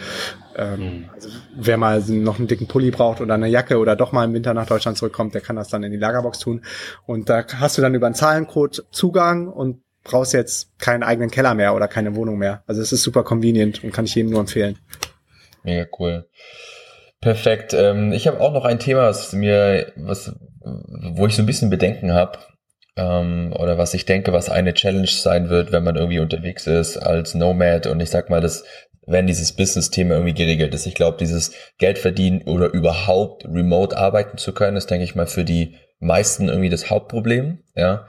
[0.55, 4.25] Ähm, also wer mal noch einen dicken Pulli braucht oder eine Jacke oder doch mal
[4.25, 6.65] im Winter nach Deutschland zurückkommt, der kann das dann in die Lagerbox tun.
[7.05, 11.53] Und da hast du dann über einen Zahlencode Zugang und brauchst jetzt keinen eigenen Keller
[11.53, 12.63] mehr oder keine Wohnung mehr.
[12.65, 14.79] Also es ist super convenient und kann ich jedem nur empfehlen.
[15.63, 16.25] Mega cool.
[17.21, 17.75] Perfekt.
[17.75, 21.69] Ähm, ich habe auch noch ein Thema, was mir, was, wo ich so ein bisschen
[21.69, 22.39] Bedenken habe
[22.95, 26.97] ähm, oder was ich denke, was eine Challenge sein wird, wenn man irgendwie unterwegs ist
[26.97, 28.63] als Nomad und ich sag mal, dass
[29.05, 30.85] wenn dieses Business-Thema irgendwie geregelt ist.
[30.85, 35.27] Ich glaube, dieses Geld verdienen oder überhaupt remote arbeiten zu können, ist, denke ich mal,
[35.27, 37.59] für die meisten irgendwie das Hauptproblem.
[37.75, 38.07] Ja,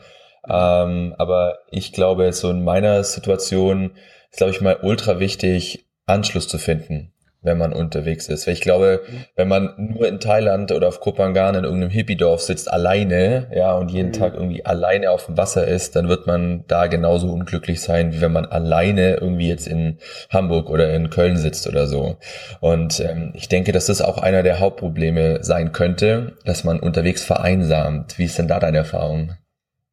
[0.48, 3.96] ähm, aber ich glaube, so in meiner Situation
[4.30, 7.13] ist, glaube ich mal, ultra wichtig, Anschluss zu finden
[7.44, 8.46] wenn man unterwegs ist.
[8.46, 9.02] Weil ich glaube,
[9.36, 13.90] wenn man nur in Thailand oder auf Kopangan in irgendeinem Hippie-Dorf sitzt, alleine, ja, und
[13.90, 14.14] jeden mhm.
[14.14, 18.20] Tag irgendwie alleine auf dem Wasser ist, dann wird man da genauso unglücklich sein, wie
[18.20, 19.98] wenn man alleine irgendwie jetzt in
[20.30, 22.16] Hamburg oder in Köln sitzt oder so.
[22.60, 27.22] Und ähm, ich denke, dass das auch einer der Hauptprobleme sein könnte, dass man unterwegs
[27.22, 28.18] vereinsamt.
[28.18, 29.34] Wie ist denn da deine Erfahrung?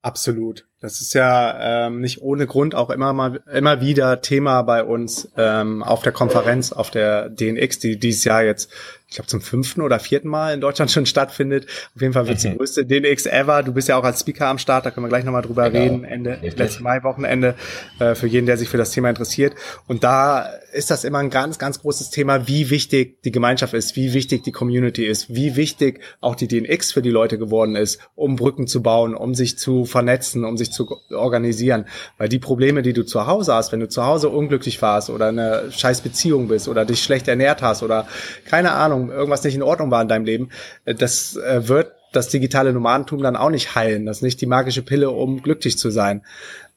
[0.03, 0.65] Absolut.
[0.79, 5.29] Das ist ja ähm, nicht ohne Grund auch immer mal immer wieder Thema bei uns
[5.37, 8.71] ähm, auf der Konferenz, auf der DNX, die dieses Jahr jetzt
[9.11, 11.67] ich glaube, zum fünften oder vierten Mal in Deutschland schon stattfindet.
[11.93, 12.57] Auf jeden Fall wird es die mhm.
[12.57, 13.61] größte DNX ever.
[13.61, 15.83] Du bist ja auch als Speaker am Start, da können wir gleich nochmal drüber genau.
[15.83, 17.55] reden, Ende letzten Mai-Wochenende,
[17.99, 19.53] äh, für jeden, der sich für das Thema interessiert.
[19.85, 23.97] Und da ist das immer ein ganz, ganz großes Thema, wie wichtig die Gemeinschaft ist,
[23.97, 27.99] wie wichtig die Community ist, wie wichtig auch die DNX für die Leute geworden ist,
[28.15, 31.85] um Brücken zu bauen, um sich zu vernetzen, um sich zu organisieren.
[32.17, 35.27] Weil die Probleme, die du zu Hause hast, wenn du zu Hause unglücklich warst oder
[35.27, 38.07] eine scheiß Beziehung bist oder dich schlecht ernährt hast oder
[38.45, 40.49] keine Ahnung, Ahnung, irgendwas nicht in Ordnung war in deinem Leben,
[40.85, 44.05] äh, das äh, wird das digitale Nomadentum dann auch nicht heilen.
[44.05, 46.23] Das ist nicht die magische Pille, um glücklich zu sein.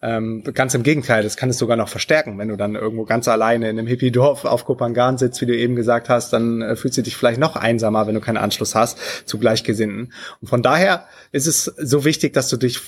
[0.01, 2.39] Ähm, ganz im Gegenteil, das kann es sogar noch verstärken.
[2.39, 5.75] Wenn du dann irgendwo ganz alleine in einem Hippie-Dorf auf Kopangan sitzt, wie du eben
[5.75, 8.99] gesagt hast, dann äh, fühlst du dich vielleicht noch einsamer, wenn du keinen Anschluss hast
[9.27, 10.13] zu Gleichgesinnten.
[10.41, 12.81] Und von daher ist es so wichtig, dass du dich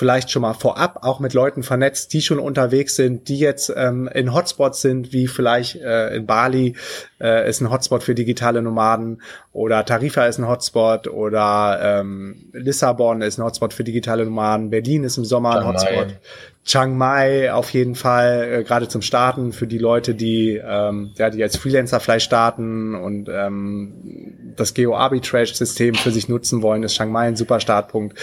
[0.00, 4.08] vielleicht schon mal vorab auch mit Leuten vernetzt, die schon unterwegs sind, die jetzt ähm,
[4.14, 6.74] in Hotspots sind, wie vielleicht äh, in Bali
[7.20, 9.20] äh, ist ein Hotspot für digitale Nomaden
[9.52, 15.04] oder Tarifa ist ein Hotspot oder ähm, Lissabon ist ein Hotspot für digitale Nomaden, Berlin
[15.04, 16.16] ist im Sommer ein Hotspot.
[16.64, 21.30] Chiang Mai auf jeden Fall, äh, gerade zum Starten für die Leute, die, ähm, ja,
[21.30, 27.12] die als Freelancer vielleicht starten und ähm, das Geo-Arbitrage-System für sich nutzen wollen, ist Chiang
[27.12, 28.18] Mai ein super Startpunkt.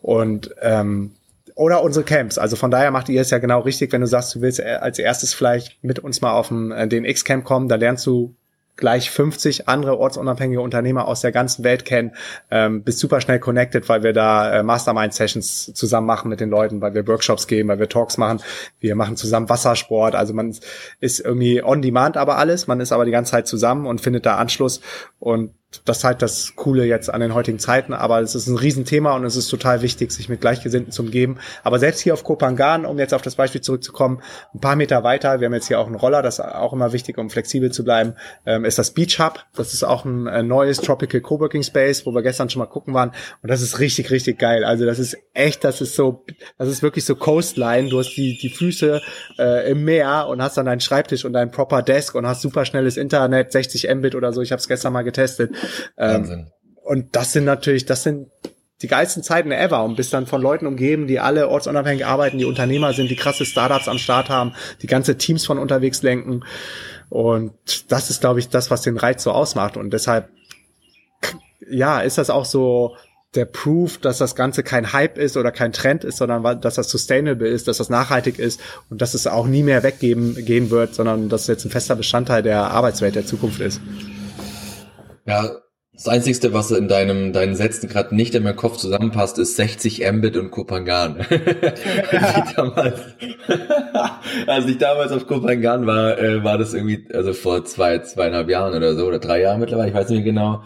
[0.00, 1.12] Und ähm,
[1.54, 2.38] oder unsere Camps.
[2.38, 4.78] Also von daher macht ihr es ja genau richtig, wenn du sagst, du willst äh,
[4.80, 8.34] als erstes vielleicht mit uns mal auf den, äh, den X-Camp kommen, da lernst du
[8.76, 12.12] gleich 50 andere ortsunabhängige Unternehmer aus der ganzen Welt kennen,
[12.50, 16.80] ähm, bist super schnell connected, weil wir da äh, Mastermind-Sessions zusammen machen mit den Leuten,
[16.80, 18.40] weil wir Workshops geben, weil wir Talks machen,
[18.80, 20.56] wir machen zusammen Wassersport, also man
[21.00, 24.26] ist irgendwie on demand aber alles, man ist aber die ganze Zeit zusammen und findet
[24.26, 24.80] da Anschluss.
[25.18, 25.54] Und
[25.84, 29.14] das ist halt das Coole jetzt an den heutigen Zeiten, aber es ist ein Riesenthema
[29.14, 31.38] und es ist total wichtig, sich mit Gleichgesinnten zu umgeben.
[31.64, 34.22] Aber selbst hier auf Kopangan, um jetzt auf das Beispiel zurückzukommen,
[34.54, 36.92] ein paar Meter weiter, wir haben jetzt hier auch einen Roller, das ist auch immer
[36.92, 38.14] wichtig, um flexibel zu bleiben,
[38.46, 39.44] ähm, ist das Beach Hub.
[39.54, 42.94] Das ist auch ein, ein neues Tropical Coworking Space, wo wir gestern schon mal gucken
[42.94, 43.10] waren.
[43.42, 44.64] Und das ist richtig, richtig geil.
[44.64, 46.24] Also das ist echt, das ist so,
[46.58, 47.88] das ist wirklich so Coastline.
[47.88, 49.00] Du hast die, die Füße
[49.38, 52.64] äh, im Meer und hast dann deinen Schreibtisch und dein Proper Desk und hast super
[52.64, 54.42] schnelles Internet, 60 Mbit oder so.
[54.42, 55.52] Ich habe es gestern mal getestet.
[55.96, 56.48] Ähm,
[56.84, 58.28] und das sind natürlich, das sind
[58.82, 62.44] die geilsten Zeiten ever und bist dann von Leuten umgeben, die alle ortsunabhängig arbeiten, die
[62.44, 66.42] Unternehmer sind, die krasse Startups am Start haben, die ganze Teams von unterwegs lenken.
[67.08, 69.76] Und das ist, glaube ich, das, was den Reiz so ausmacht.
[69.76, 70.28] Und deshalb,
[71.70, 72.96] ja, ist das auch so
[73.34, 76.90] der Proof, dass das Ganze kein Hype ist oder kein Trend ist, sondern dass das
[76.90, 80.94] sustainable ist, dass das nachhaltig ist und dass es auch nie mehr weggeben gehen wird,
[80.94, 83.80] sondern dass es jetzt ein fester Bestandteil der Arbeitswelt der Zukunft ist.
[85.26, 85.50] Ja,
[85.94, 90.10] das Einzigste, was in deinem, deinen Sätzen gerade nicht in meinem Kopf zusammenpasst, ist 60
[90.10, 91.18] Mbit und Kopangan.
[92.10, 93.00] als, damals,
[94.46, 98.74] als ich damals auf Kopangan war, äh, war das irgendwie, also vor zwei, zweieinhalb Jahren
[98.74, 100.62] oder so, oder drei Jahren mittlerweile, ich weiß nicht mehr genau.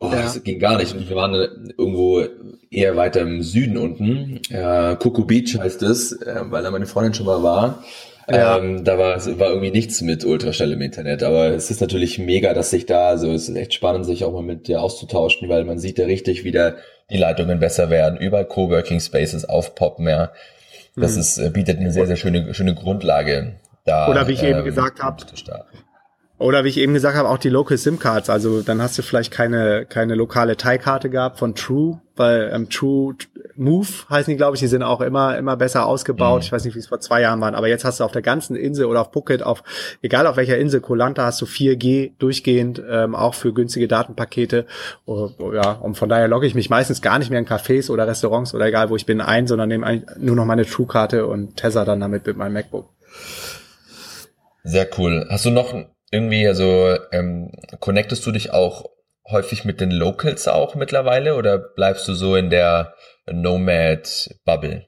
[0.00, 0.22] Oh, ja.
[0.22, 0.94] das ging gar nicht.
[0.94, 1.34] Und wir waren
[1.76, 2.24] irgendwo
[2.70, 4.40] eher weiter im Süden unten.
[4.48, 7.82] Äh, Coco Beach heißt es, äh, weil da meine Freundin schon mal war.
[8.30, 8.58] Ja.
[8.58, 12.52] Ähm, da war, war irgendwie nichts mit Ultraschall im Internet, aber es ist natürlich mega,
[12.52, 15.64] dass sich da, also es ist echt spannend, sich auch mal mit dir auszutauschen, weil
[15.64, 16.74] man sieht ja richtig, wie da
[17.10, 20.30] die Leitungen besser werden, überall Coworking Spaces aufpoppen, ja.
[20.94, 21.20] Das mhm.
[21.20, 24.08] ist, äh, bietet eine sehr, sehr schöne, schöne Grundlage da.
[24.08, 25.24] Oder wie ich ähm, eben gesagt habe,
[26.38, 28.30] oder wie ich eben gesagt habe, auch die Local SIM-Cards.
[28.30, 33.14] Also dann hast du vielleicht keine, keine lokale Thai-Karte gehabt von True, weil ähm, True
[33.56, 36.42] Move heißen die, glaube ich, die sind auch immer, immer besser ausgebaut.
[36.42, 36.44] Mhm.
[36.44, 38.22] Ich weiß nicht, wie es vor zwei Jahren waren, aber jetzt hast du auf der
[38.22, 39.64] ganzen Insel oder auf Phuket, auf,
[40.00, 44.66] egal auf welcher Insel, Kolanta hast du 4G durchgehend, ähm, auch für günstige Datenpakete.
[45.06, 47.90] Oh, oh, ja, und von daher logge ich mich meistens gar nicht mehr in Cafés
[47.90, 51.56] oder Restaurants oder egal, wo ich bin, ein, sondern nehme nur noch meine True-Karte und
[51.56, 52.90] Tether dann damit mit meinem MacBook.
[54.62, 55.26] Sehr cool.
[55.30, 55.74] Hast du noch
[56.10, 58.86] irgendwie, also ähm, connectest du dich auch
[59.30, 62.94] häufig mit den Locals auch mittlerweile oder bleibst du so in der
[63.30, 64.87] Nomad-Bubble?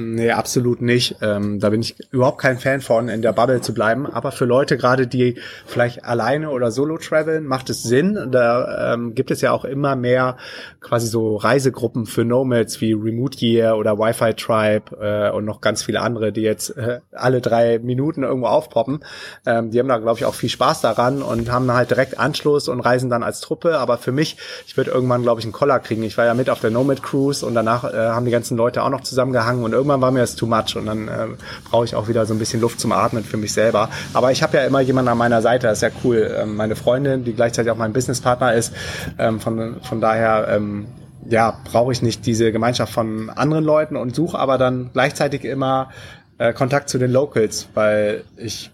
[0.00, 1.16] Nee, absolut nicht.
[1.20, 4.06] Ähm, da bin ich überhaupt kein Fan von, in der Bubble zu bleiben.
[4.06, 8.28] Aber für Leute gerade, die vielleicht alleine oder solo traveln, macht es Sinn.
[8.30, 10.36] Da ähm, gibt es ja auch immer mehr
[10.80, 15.82] quasi so Reisegruppen für Nomads wie Remote Year oder Wi-Fi Tribe äh, und noch ganz
[15.82, 19.00] viele andere, die jetzt äh, alle drei Minuten irgendwo aufpoppen.
[19.44, 22.68] Ähm, die haben da, glaube ich, auch viel Spaß daran und haben halt direkt Anschluss
[22.68, 23.78] und reisen dann als Truppe.
[23.78, 26.02] Aber für mich, ich würde irgendwann, glaube ich, einen Koller kriegen.
[26.04, 28.82] Ich war ja mit auf der Nomad Cruise und danach äh, haben die ganzen Leute
[28.82, 31.26] auch noch zusammengehangen und irgendwann war mir das too much und dann äh,
[31.68, 33.88] brauche ich auch wieder so ein bisschen Luft zum Atmen für mich selber.
[34.12, 36.36] Aber ich habe ja immer jemanden an meiner Seite, das ist ja cool.
[36.38, 38.72] Ähm, meine Freundin, die gleichzeitig auch mein Businesspartner ist.
[39.18, 40.86] Ähm, von, von daher ähm,
[41.28, 45.90] ja, brauche ich nicht diese Gemeinschaft von anderen Leuten und suche aber dann gleichzeitig immer
[46.38, 48.70] äh, Kontakt zu den Locals, weil ich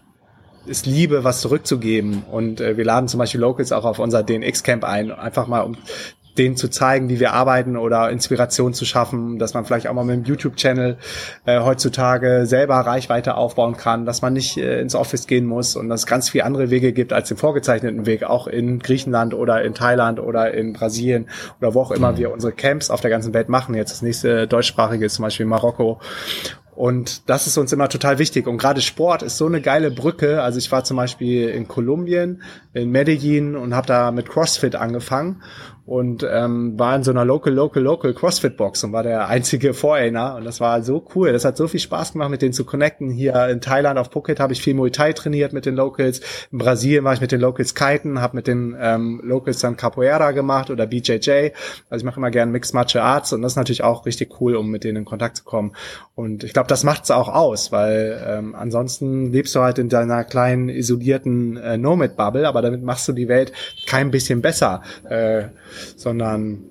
[0.69, 2.23] es liebe, was zurückzugeben.
[2.31, 5.77] Und äh, wir laden zum Beispiel Locals auch auf unser DNX-Camp ein, einfach mal um
[6.37, 10.05] denen zu zeigen, wie wir arbeiten oder Inspiration zu schaffen, dass man vielleicht auch mal
[10.05, 10.97] mit dem YouTube-Channel
[11.45, 15.89] äh, heutzutage selber Reichweite aufbauen kann, dass man nicht äh, ins Office gehen muss und
[15.89, 19.63] dass es ganz viele andere Wege gibt als den vorgezeichneten Weg, auch in Griechenland oder
[19.63, 23.33] in Thailand oder in Brasilien oder wo auch immer wir unsere Camps auf der ganzen
[23.33, 23.75] Welt machen.
[23.75, 25.99] Jetzt das nächste deutschsprachige ist zum Beispiel Marokko
[26.77, 28.45] und das ist uns immer total wichtig.
[28.45, 30.43] Und gerade Sport ist so eine geile Brücke.
[30.43, 35.41] Also ich war zum Beispiel in Kolumbien, in Medellin und habe da mit CrossFit angefangen
[35.87, 40.35] und ähm, war in so einer Local, Local, Local CrossFit-Box und war der einzige Foreigner.
[40.35, 41.31] Und das war so cool.
[41.31, 43.09] Das hat so viel Spaß gemacht, mit denen zu connecten.
[43.09, 46.19] Hier in Thailand auf Phuket habe ich viel Muay Thai trainiert mit den Locals.
[46.51, 50.31] In Brasilien war ich mit den Locals kiten, habe mit den ähm, Locals dann Capoeira
[50.31, 51.51] gemacht oder BJJ.
[51.89, 54.57] Also ich mache immer gerne Mixed Martial Arts und das ist natürlich auch richtig cool,
[54.57, 55.71] um mit denen in Kontakt zu kommen.
[56.15, 60.25] Und ich glaube, das macht's auch aus, weil ähm, ansonsten lebst du halt in deiner
[60.25, 63.53] kleinen isolierten äh, Nomad-Bubble, aber damit machst du die Welt
[63.85, 64.81] kein bisschen besser.
[65.09, 65.45] Äh,
[65.95, 66.63] sondern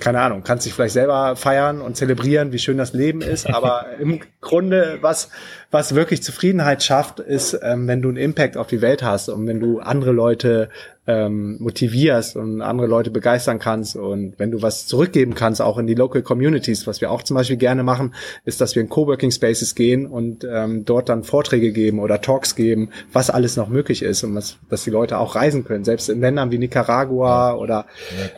[0.00, 3.86] keine Ahnung, kannst dich vielleicht selber feiern und zelebrieren, wie schön das Leben ist, aber
[3.98, 5.28] im Grunde, was,
[5.70, 9.46] was wirklich Zufriedenheit schafft, ist, ähm, wenn du einen Impact auf die Welt hast und
[9.46, 10.70] wenn du andere Leute
[11.06, 15.86] ähm, motivierst und andere Leute begeistern kannst und wenn du was zurückgeben kannst, auch in
[15.86, 19.30] die Local Communities, was wir auch zum Beispiel gerne machen, ist, dass wir in Coworking
[19.30, 24.02] Spaces gehen und ähm, dort dann Vorträge geben oder Talks geben, was alles noch möglich
[24.02, 25.84] ist und was, dass die Leute auch reisen können.
[25.84, 27.86] Selbst in Ländern wie Nicaragua oder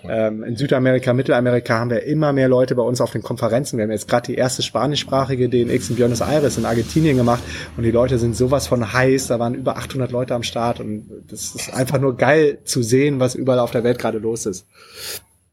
[0.09, 3.77] ähm, in Südamerika, Mittelamerika haben wir immer mehr Leute bei uns auf den Konferenzen.
[3.77, 7.43] Wir haben jetzt gerade die erste spanischsprachige DNX in Buenos Aires in Argentinien gemacht
[7.77, 9.29] und die Leute sind sowas von heiß.
[9.29, 13.21] Da waren über 800 Leute am Start und das ist einfach nur geil zu sehen,
[13.21, 14.67] was überall auf der Welt gerade los ist.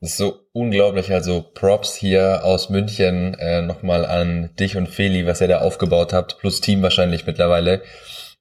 [0.01, 1.11] Das ist so unglaublich.
[1.11, 6.13] Also Props hier aus München äh, nochmal an dich und Feli, was ihr da aufgebaut
[6.13, 7.81] habt, plus Team wahrscheinlich mittlerweile.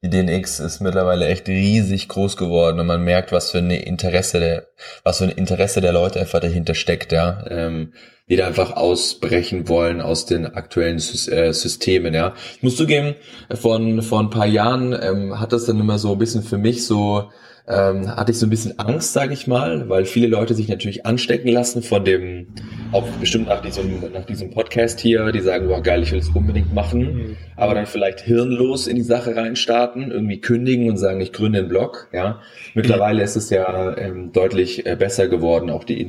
[0.01, 4.39] Die DNX ist mittlerweile echt riesig groß geworden und man merkt, was für ein Interesse
[4.39, 4.67] der,
[5.03, 7.43] was für ein Interesse der Leute einfach dahinter steckt, ja.
[7.49, 7.91] Ähm,
[8.29, 12.33] die da einfach ausbrechen wollen aus den aktuellen äh, Systemen, ja.
[12.55, 13.15] Ich muss zugeben,
[13.53, 16.85] von, vor ein paar Jahren ähm, hat das dann immer so ein bisschen für mich
[16.85, 17.29] so
[17.69, 21.05] ähm, hatte ich so ein bisschen Angst, sage ich mal, weil viele Leute sich natürlich
[21.05, 22.47] anstecken lassen von dem,
[22.91, 26.29] auch bestimmt nach diesem, nach diesem Podcast hier, die sagen, wow geil, ich will es
[26.29, 27.37] unbedingt machen, mhm.
[27.55, 31.69] aber dann vielleicht hirnlos in die Sache reinstarten, irgendwie kündigen und sagen, ich gründe einen
[31.69, 32.09] Blog.
[32.11, 32.41] Ja,
[32.73, 36.01] mittlerweile ist es ja ähm, deutlich äh, besser geworden, auch die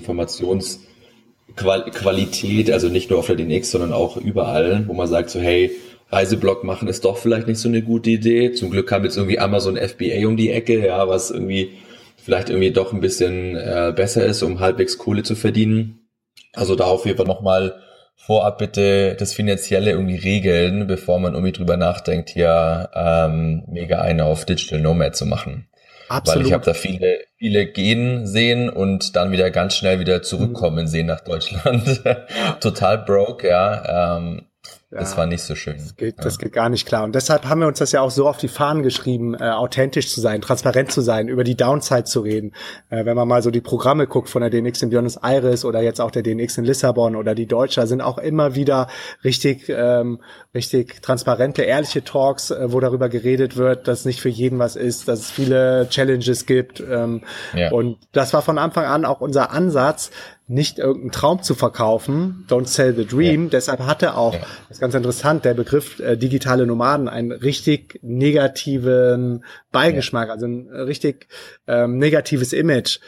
[1.51, 5.71] Informationsqualität, also nicht nur auf der DNX, sondern auch überall, wo man sagt so, hey,
[6.11, 8.53] Reiseblog machen ist doch vielleicht nicht so eine gute Idee.
[8.53, 11.79] Zum Glück kam jetzt irgendwie Amazon FBA um die Ecke, ja, was irgendwie
[12.17, 16.09] vielleicht irgendwie doch ein bisschen äh, besser ist, um halbwegs Kohle zu verdienen.
[16.53, 17.81] Also da auf jeden Fall nochmal
[18.17, 24.25] vorab bitte das Finanzielle irgendwie regeln, bevor man irgendwie drüber nachdenkt, hier ähm, mega eine
[24.25, 25.69] auf Digital Nomad zu machen.
[26.09, 26.41] Absolut.
[26.41, 30.87] Weil ich habe da viele, viele gehen sehen und dann wieder ganz schnell wieder zurückkommen
[30.87, 32.03] sehen nach Deutschland.
[32.61, 34.19] Total broke, ja.
[34.19, 34.43] Ähm,
[34.91, 35.77] das war nicht so schön.
[35.77, 36.25] Das geht, ja.
[36.25, 37.05] das geht gar nicht klar.
[37.05, 40.13] Und deshalb haben wir uns das ja auch so auf die Fahnen geschrieben, äh, authentisch
[40.13, 42.53] zu sein, transparent zu sein, über die Downside zu reden.
[42.89, 45.81] Äh, wenn man mal so die Programme guckt von der DNX in Buenos Aires oder
[45.81, 48.89] jetzt auch der DNX in Lissabon oder die Deutscher, sind auch immer wieder
[49.23, 50.21] richtig, ähm,
[50.55, 55.07] richtig transparente, ehrliche Talks, äh, wo darüber geredet wird, dass nicht für jeden was ist,
[55.07, 56.81] dass es viele Challenges gibt.
[56.81, 57.23] Ähm,
[57.55, 57.71] ja.
[57.71, 60.11] Und das war von Anfang an auch unser Ansatz,
[60.51, 63.45] nicht irgendeinen Traum zu verkaufen, don't sell the dream.
[63.45, 63.51] Ja.
[63.51, 64.41] Deshalb hatte auch, ja.
[64.41, 70.35] das ist ganz interessant, der Begriff äh, digitale Nomaden einen richtig negativen Beigeschmack, ja.
[70.35, 71.29] also ein richtig
[71.69, 72.99] ähm, negatives Image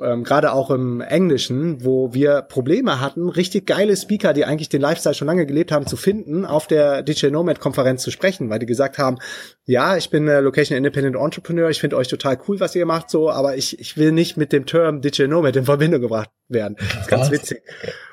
[0.00, 4.80] ähm, gerade auch im Englischen, wo wir Probleme hatten, richtig geile Speaker, die eigentlich den
[4.80, 8.60] Lifestyle schon lange gelebt haben, zu finden, auf der Digital Nomad Konferenz zu sprechen, weil
[8.60, 9.18] die gesagt haben,
[9.64, 13.28] ja, ich bin Location Independent Entrepreneur, ich finde euch total cool, was ihr macht, so,
[13.28, 16.76] aber ich, ich will nicht mit dem Term Digital Nomad in Verbindung gebracht werden.
[16.78, 17.62] Das ist ganz witzig.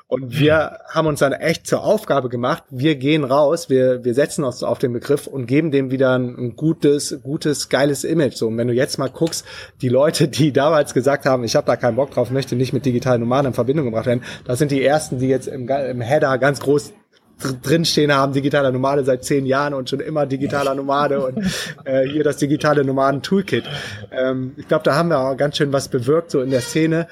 [0.08, 4.44] Und wir haben uns dann echt zur Aufgabe gemacht, wir gehen raus, wir, wir setzen
[4.44, 8.34] uns auf den Begriff und geben dem wieder ein, ein gutes, gutes, geiles Image.
[8.34, 9.44] So, und wenn du jetzt mal guckst,
[9.82, 12.86] die Leute, die damals gesagt haben, ich habe da keinen Bock drauf, möchte nicht mit
[12.86, 16.38] digitalen Nomaden in Verbindung gebracht werden, das sind die ersten, die jetzt im, im Header
[16.38, 16.92] ganz groß
[17.62, 21.38] drinstehen haben, digitaler Nomade seit zehn Jahren und schon immer digitaler Nomade und
[21.84, 23.64] äh, hier das digitale Nomaden-Toolkit.
[24.10, 27.08] Ähm, ich glaube, da haben wir auch ganz schön was bewirkt, so in der Szene,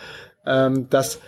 [0.46, 1.20] ähm, dass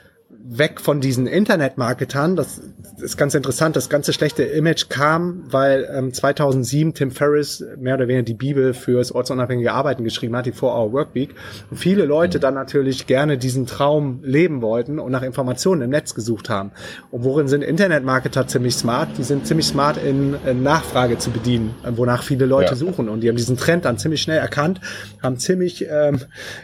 [0.49, 2.37] weg von diesen Internetmarketern.
[2.37, 2.61] Das
[2.99, 3.77] ist ganz interessant.
[3.77, 8.73] Das ganze schlechte Image kam, weil ähm, 2007 Tim Ferriss mehr oder weniger die Bibel
[8.73, 11.35] fürs ortsunabhängige Arbeiten geschrieben hat, die 4-Hour Workweek.
[11.71, 16.15] Und viele Leute dann natürlich gerne diesen Traum leben wollten und nach Informationen im Netz
[16.15, 16.71] gesucht haben.
[17.11, 19.09] Und worin sind Internetmarketer ziemlich smart?
[19.19, 22.77] Die sind ziemlich smart in, in Nachfrage zu bedienen, wonach viele Leute ja.
[22.77, 23.09] suchen.
[23.09, 24.81] Und die haben diesen Trend dann ziemlich schnell erkannt,
[25.23, 26.21] haben ziemlich ähm,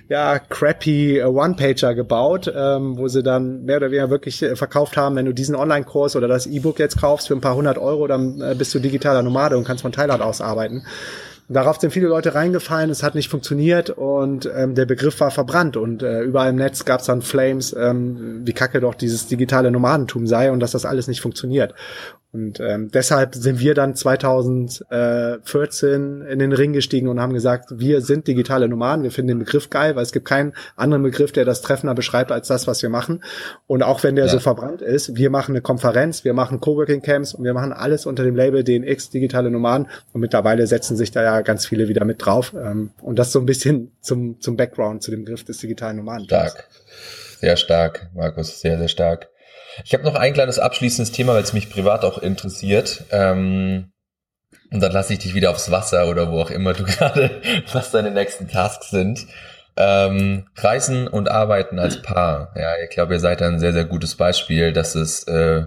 [0.09, 4.99] ja crappy äh, One-Pager gebaut, ähm, wo sie dann mehr oder weniger wirklich äh, verkauft
[4.99, 8.07] haben, wenn du diesen Online-Kurs oder das E-Book jetzt kaufst für ein paar hundert Euro,
[8.07, 10.85] dann äh, bist du digitaler Nomade und kannst von Thailand aus arbeiten.
[11.49, 15.77] Darauf sind viele Leute reingefallen, es hat nicht funktioniert und ähm, der Begriff war verbrannt
[15.77, 19.71] und äh, überall im Netz gab es dann Flames, ähm, wie kacke doch dieses digitale
[19.71, 21.75] Nomadentum sei und dass das alles nicht funktioniert.
[22.33, 28.01] Und ähm, deshalb sind wir dann 2014 in den Ring gestiegen und haben gesagt, wir
[28.01, 31.45] sind digitale Nomaden, wir finden den Begriff geil, weil es gibt keinen anderen Begriff, der
[31.45, 33.23] das treffender beschreibt als das, was wir machen.
[33.67, 34.31] Und auch wenn der ja.
[34.31, 38.07] so verbrannt ist, wir machen eine Konferenz, wir machen Coworking Camps und wir machen alles
[38.07, 39.89] unter dem Label DNX digitale Nomaden.
[40.15, 42.55] Und mittlerweile setzen sich da ja ganz viele wieder mit drauf.
[42.55, 46.25] Ähm, und das so ein bisschen zum, zum Background, zu dem Begriff des digitalen Nomaden.
[46.25, 46.67] Stark.
[47.41, 49.29] Sehr stark, Markus, sehr, sehr stark.
[49.85, 53.05] Ich habe noch ein kleines abschließendes Thema, weil es mich privat auch interessiert.
[53.11, 53.93] Ähm,
[54.71, 57.43] und dann lasse ich dich wieder aufs Wasser oder wo auch immer du gerade,
[57.73, 59.27] was deine nächsten Tasks sind.
[59.77, 62.53] Ähm, Reisen und Arbeiten als Paar.
[62.57, 65.67] Ja, ich glaube, ihr seid ein sehr, sehr gutes Beispiel, dass es äh,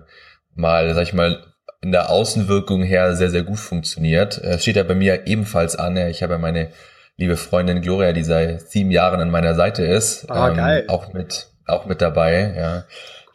[0.54, 1.44] mal, sag ich mal,
[1.82, 4.38] in der Außenwirkung her sehr, sehr gut funktioniert.
[4.40, 5.98] Es steht ja bei mir ebenfalls an.
[5.98, 6.70] Ja, ich habe ja meine
[7.18, 10.30] liebe Freundin Gloria, die seit sieben Jahren an meiner Seite ist.
[10.30, 10.86] Ah, ähm, geil.
[10.88, 12.84] Auch mit, auch mit dabei, ja.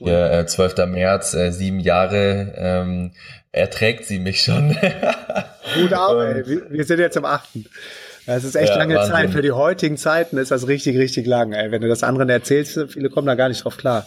[0.01, 0.09] Cool.
[0.09, 0.86] Hier, äh, 12.
[0.86, 3.12] März, äh, sieben Jahre, ähm,
[3.53, 4.76] erträgt sie mich schon.
[5.74, 6.62] Gut ab, ey.
[6.70, 7.48] Wir sind jetzt am 8.
[8.26, 9.12] Das ist echt ja, lange Wahnsinn.
[9.12, 9.30] Zeit.
[9.30, 11.53] Für die heutigen Zeiten ist das richtig, richtig lang.
[11.53, 11.70] Ey.
[11.70, 14.07] Wenn du das anderen erzählst, viele kommen da gar nicht drauf klar.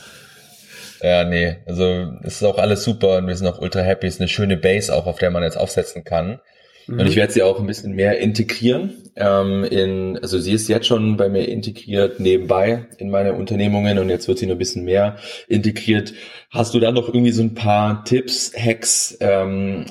[1.01, 4.07] Ja, nee, also es ist auch alles super und wir sind auch ultra happy.
[4.07, 6.39] Es ist eine schöne Base auch, auf der man jetzt aufsetzen kann.
[6.87, 6.99] Mhm.
[6.99, 9.03] Und ich werde sie auch ein bisschen mehr integrieren.
[9.15, 14.09] Ähm, in, also sie ist jetzt schon bei mir integriert nebenbei in meine Unternehmungen und
[14.09, 15.17] jetzt wird sie noch ein bisschen mehr
[15.47, 16.13] integriert.
[16.49, 19.85] Hast du da noch irgendwie so ein paar Tipps, Hacks, ähm,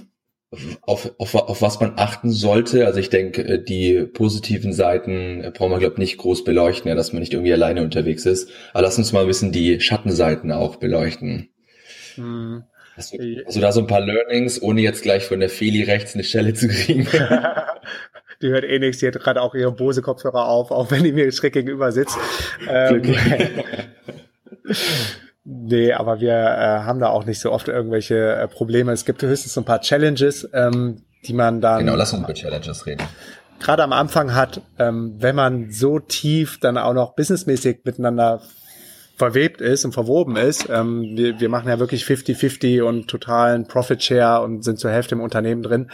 [0.83, 2.87] auf, auf, auf was man achten sollte.
[2.87, 6.89] Also ich denke, äh, die positiven Seiten äh, brauchen wir, glaube ich, nicht groß beleuchten,
[6.89, 8.51] ja, dass man nicht irgendwie alleine unterwegs ist.
[8.73, 11.49] Aber lass uns mal ein bisschen die Schattenseiten auch beleuchten.
[12.17, 12.65] Hm.
[12.97, 15.83] Hast du, hast du da so ein paar Learnings, ohne jetzt gleich von der Feli
[15.83, 17.07] rechts eine Stelle zu kriegen?
[18.43, 21.31] die hört eh nichts, die hat gerade auch ihre Bose-Kopfhörer auf, auch wenn die mir
[21.33, 22.19] schräg gegenüber sitzt.
[22.69, 23.03] Ähm,
[25.45, 28.93] nee, aber wir äh, haben da auch nicht so oft irgendwelche äh, Probleme.
[28.93, 31.81] Es gibt höchstens so ein paar Challenges, ähm, die man dann.
[31.81, 33.05] Genau, lass uns über Challenges reden
[33.63, 38.43] gerade am Anfang hat, ähm, wenn man so tief dann auch noch businessmäßig miteinander
[39.17, 40.69] verwebt ist und verwoben ist.
[40.71, 45.15] Ähm, wir, wir machen ja wirklich 50-50 und totalen Profit Share und sind zur Hälfte
[45.15, 45.91] im Unternehmen drin.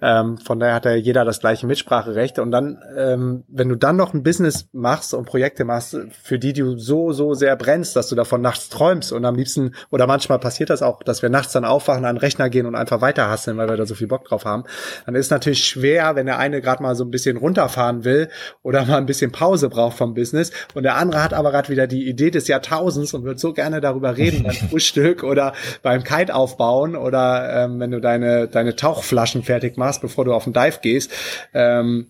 [0.00, 2.38] Ähm, von daher hat ja jeder das gleiche Mitspracherecht.
[2.38, 6.52] Und dann, ähm, wenn du dann noch ein Business machst und Projekte machst, für die
[6.52, 10.38] du so, so sehr brennst, dass du davon nachts träumst und am liebsten, oder manchmal
[10.38, 13.28] passiert das auch, dass wir nachts dann aufwachen, an den Rechner gehen und einfach weiter
[13.28, 14.64] hasseln, weil wir da so viel Bock drauf haben,
[15.06, 18.28] dann ist natürlich schwer, wenn der eine gerade mal so ein bisschen runterfahren will
[18.62, 21.86] oder mal ein bisschen Pause braucht vom Business und der andere hat aber gerade wieder
[21.86, 25.52] die Idee des Jahrtausends Jahrtausends und würde so gerne darüber reden beim Frühstück oder
[25.82, 30.44] beim Kite aufbauen oder ähm, wenn du deine, deine Tauchflaschen fertig machst, bevor du auf
[30.44, 31.10] den Dive gehst.
[31.54, 32.08] Ähm,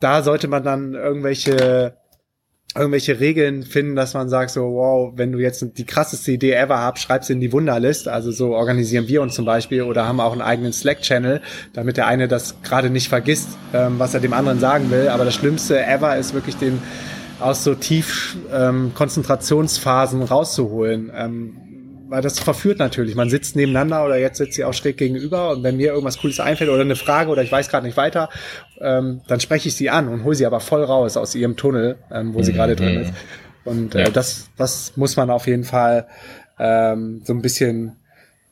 [0.00, 1.96] da sollte man dann irgendwelche
[2.74, 6.80] irgendwelche Regeln finden, dass man sagt so, wow, wenn du jetzt die krasseste Idee ever
[6.80, 8.06] hast, schreib's in die Wunderlist.
[8.06, 11.40] Also so organisieren wir uns zum Beispiel oder haben auch einen eigenen Slack-Channel,
[11.72, 15.08] damit der eine das gerade nicht vergisst, ähm, was er dem anderen sagen will.
[15.08, 16.82] Aber das Schlimmste ever ist wirklich den
[17.40, 21.10] aus so tief ähm, Konzentrationsphasen rauszuholen.
[21.14, 21.56] Ähm,
[22.08, 23.14] weil das verführt natürlich.
[23.14, 26.40] Man sitzt nebeneinander oder jetzt sitzt sie auch schräg gegenüber und wenn mir irgendwas Cooles
[26.40, 28.28] einfällt oder eine Frage oder ich weiß gerade nicht weiter,
[28.80, 31.96] ähm, dann spreche ich sie an und hole sie aber voll raus aus ihrem Tunnel,
[32.10, 32.56] ähm, wo sie mhm.
[32.56, 33.12] gerade drin ist.
[33.64, 34.10] Und äh, ja.
[34.10, 36.06] das, das muss man auf jeden Fall
[36.58, 37.96] ähm, so ein bisschen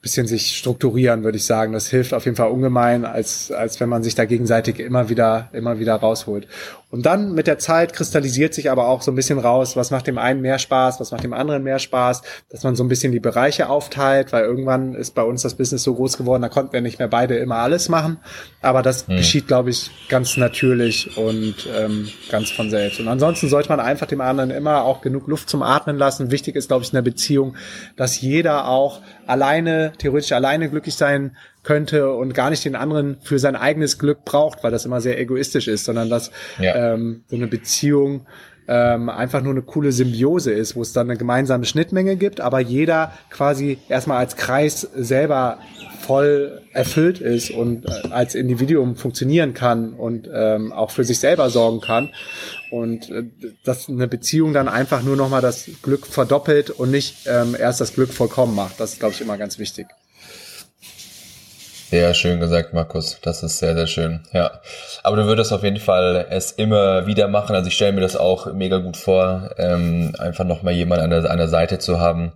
[0.04, 1.72] bisschen sich strukturieren, würde ich sagen.
[1.72, 5.48] Das hilft auf jeden Fall ungemein, als, als wenn man sich da gegenseitig immer wieder,
[5.52, 6.46] immer wieder rausholt.
[6.90, 10.06] Und dann mit der Zeit kristallisiert sich aber auch so ein bisschen raus, was macht
[10.06, 13.10] dem einen mehr Spaß, was macht dem anderen mehr Spaß, dass man so ein bisschen
[13.10, 16.72] die Bereiche aufteilt, weil irgendwann ist bei uns das Business so groß geworden, da konnten
[16.72, 18.18] wir nicht mehr beide immer alles machen.
[18.62, 19.16] Aber das hm.
[19.16, 23.00] geschieht, glaube ich, ganz natürlich und ähm, ganz von selbst.
[23.00, 26.30] Und ansonsten sollte man einfach dem anderen immer auch genug Luft zum Atmen lassen.
[26.30, 27.56] Wichtig ist, glaube ich, in der Beziehung,
[27.96, 33.38] dass jeder auch alleine, theoretisch alleine glücklich sein könnte und gar nicht den anderen für
[33.38, 36.94] sein eigenes Glück braucht, weil das immer sehr egoistisch ist, sondern dass ja.
[36.94, 38.26] ähm, so eine Beziehung
[38.66, 42.60] ähm, einfach nur eine coole Symbiose ist, wo es dann eine gemeinsame Schnittmenge gibt, aber
[42.60, 45.58] jeder quasi erstmal als Kreis selber
[46.00, 51.50] voll erfüllt ist und äh, als Individuum funktionieren kann und ähm, auch für sich selber
[51.50, 52.10] sorgen kann.
[52.74, 53.22] Und äh,
[53.62, 57.94] dass eine Beziehung dann einfach nur nochmal das Glück verdoppelt und nicht ähm, erst das
[57.94, 58.80] Glück vollkommen macht.
[58.80, 59.86] Das ist, glaube ich, immer ganz wichtig.
[61.90, 63.20] Sehr schön gesagt, Markus.
[63.22, 64.26] Das ist sehr, sehr schön.
[64.32, 64.60] Ja.
[65.04, 67.54] Aber du würdest auf jeden Fall es immer wieder machen.
[67.54, 71.30] Also ich stelle mir das auch mega gut vor, ähm, einfach nochmal jemand an der,
[71.30, 72.32] an der Seite zu haben,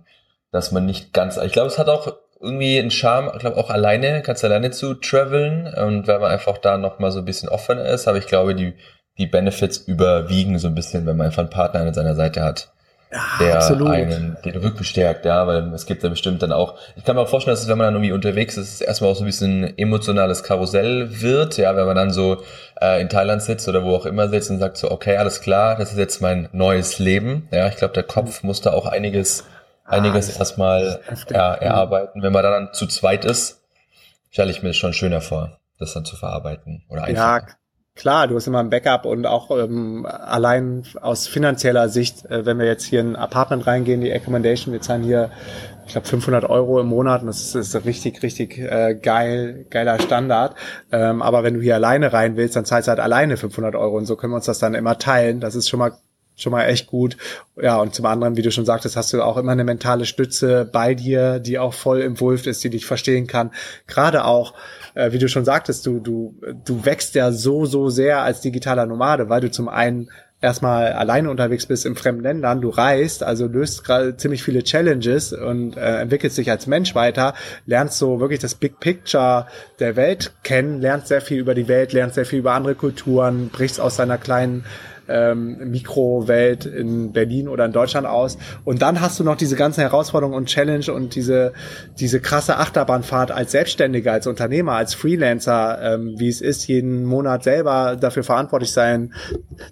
[0.53, 3.69] dass man nicht ganz, ich glaube, es hat auch irgendwie einen Charme, ich glaube auch
[3.69, 7.83] alleine, kannst alleine zu traveln und wenn man einfach da nochmal so ein bisschen offener
[7.83, 8.75] ist, aber ich glaube, die,
[9.19, 12.71] die Benefits überwiegen so ein bisschen, wenn man einfach einen Partner an seiner Seite hat.
[13.11, 13.89] Ja, der absolut.
[13.89, 17.29] einen den rückbestärkt, ja, weil es gibt ja bestimmt dann auch, ich kann mir auch
[17.29, 19.75] vorstellen, dass es, wenn man dann irgendwie unterwegs ist, es erstmal auch so ein bisschen
[19.79, 22.43] emotionales Karussell wird, ja, wenn man dann so
[22.79, 25.75] äh, in Thailand sitzt oder wo auch immer sitzt und sagt so, okay, alles klar,
[25.75, 29.43] das ist jetzt mein neues Leben, ja, ich glaube, der Kopf muss da auch einiges
[29.89, 32.21] einiges ah, erstmal ja, erarbeiten.
[32.21, 33.61] Wenn man dann zu zweit ist,
[34.29, 37.47] stelle ich mir schon schöner vor, das dann zu verarbeiten oder einfacher.
[37.47, 37.53] Ja,
[37.99, 42.57] klar, du hast immer ein Backup und auch ähm, allein aus finanzieller Sicht, äh, wenn
[42.57, 45.31] wir jetzt hier in ein Apartment reingehen, die Accommodation, wir zahlen hier,
[45.85, 49.99] ich glaube 500 Euro im Monat und das ist, ist richtig, richtig äh, geil, geiler
[49.99, 50.55] Standard.
[50.93, 53.97] Ähm, aber wenn du hier alleine rein willst, dann zahlst du halt alleine 500 Euro
[53.97, 55.41] und so können wir uns das dann immer teilen.
[55.41, 55.91] Das ist schon mal
[56.37, 57.17] schon mal echt gut.
[57.61, 60.63] Ja, und zum anderen, wie du schon sagtest, hast du auch immer eine mentale Stütze
[60.63, 63.51] bei dir, die auch voll im Wulf ist, die dich verstehen kann.
[63.87, 64.53] Gerade auch,
[64.93, 66.35] äh, wie du schon sagtest, du, du,
[66.65, 70.09] du wächst ja so, so sehr als digitaler Nomade, weil du zum einen
[70.41, 75.33] erstmal alleine unterwegs bist in fremden Ländern, du reist, also löst gerade ziemlich viele Challenges
[75.33, 77.33] und äh, entwickelst dich als Mensch weiter,
[77.65, 79.47] lernst so wirklich das Big Picture
[79.79, 83.49] der Welt kennen, lernst sehr viel über die Welt, lernst sehr viel über andere Kulturen,
[83.49, 84.63] brichst aus deiner kleinen
[85.09, 88.37] ähm, Mikrowelt in Berlin oder in Deutschland aus.
[88.63, 91.53] Und dann hast du noch diese ganzen Herausforderungen und Challenge und diese,
[91.99, 97.43] diese krasse Achterbahnfahrt als Selbstständiger, als Unternehmer, als Freelancer, ähm, wie es ist, jeden Monat
[97.43, 99.13] selber dafür verantwortlich sein,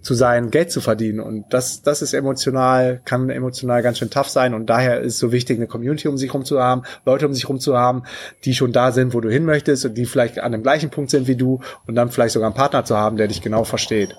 [0.01, 1.19] zu sein, Geld zu verdienen.
[1.19, 4.53] Und das, das ist emotional, kann emotional ganz schön tough sein.
[4.53, 7.33] Und daher ist es so wichtig, eine Community um sich rum zu haben, Leute um
[7.33, 8.03] sich rum zu haben,
[8.45, 11.11] die schon da sind, wo du hin möchtest und die vielleicht an dem gleichen Punkt
[11.11, 14.15] sind wie du und dann vielleicht sogar einen Partner zu haben, der dich genau versteht.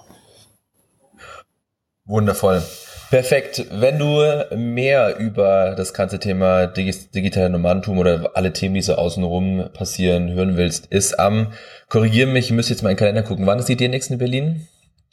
[2.08, 2.62] Wundervoll.
[3.10, 3.66] Perfekt.
[3.70, 4.22] Wenn du
[4.54, 10.56] mehr über das ganze Thema digitale Nomadentum oder alle Themen, die so außenrum passieren, hören
[10.56, 11.52] willst, ist am,
[11.88, 13.46] korrigier mich, ich müsste jetzt mal in den Kalender gucken.
[13.46, 14.66] Wann ist die DNX in Berlin?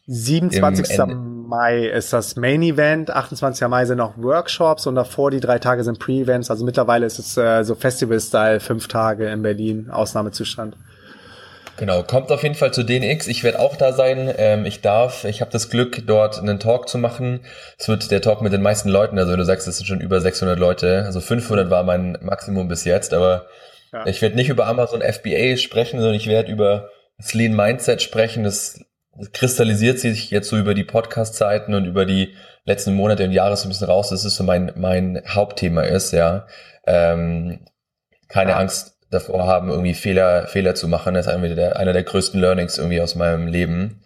[0.08, 1.06] 27.
[1.48, 3.68] Mai ist das Main Event, 28.
[3.68, 6.52] Mai sind noch Workshops und davor die drei Tage sind Pre-Events.
[6.52, 10.76] Also mittlerweile ist es äh, so Festival-Style, fünf Tage in Berlin, Ausnahmezustand.
[11.78, 13.28] Genau, kommt auf jeden Fall zu DNX.
[13.28, 14.34] Ich werde auch da sein.
[14.38, 17.42] Ähm, ich darf, ich habe das Glück, dort einen Talk zu machen.
[17.78, 19.20] Es wird der Talk mit den meisten Leuten.
[19.20, 21.04] Also du sagst, es sind schon über 600 Leute.
[21.06, 23.14] Also 500 war mein Maximum bis jetzt.
[23.14, 23.48] Aber
[23.92, 24.06] ja.
[24.06, 28.46] ich werde nicht über Amazon FBA sprechen, sondern ich werde über das Lean Mindset sprechen.
[28.46, 28.80] Das,
[29.18, 33.58] das kristallisiert sich jetzt so über die Podcast-Zeiten und über die letzten Monate und Jahre
[33.58, 34.10] so ein bisschen raus.
[34.10, 36.48] Das ist so mein mein Hauptthema ist ja.
[36.88, 37.66] Ähm,
[38.30, 38.58] keine ja.
[38.58, 41.14] Angst davor haben, irgendwie Fehler, Fehler zu machen.
[41.14, 44.02] Das ist einer der, einer der größten Learnings irgendwie aus meinem Leben.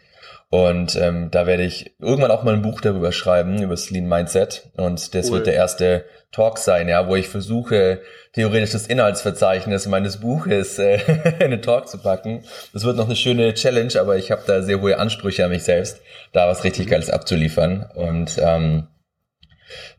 [0.52, 4.08] Und ähm, da werde ich irgendwann auch mal ein Buch darüber schreiben, über das Lean
[4.08, 4.70] Mindset.
[4.78, 5.38] Und das cool.
[5.38, 8.02] wird der erste Talk sein, ja, wo ich versuche,
[8.34, 11.00] theoretisch das Inhaltsverzeichnis meines Buches äh,
[11.39, 12.43] in den Talk zu packen.
[12.74, 15.64] Das wird noch eine schöne Challenge, aber ich habe da sehr hohe Ansprüche an mich
[15.64, 16.91] selbst, da was richtig mhm.
[16.91, 17.88] Geiles abzuliefern.
[17.93, 18.88] Und ähm,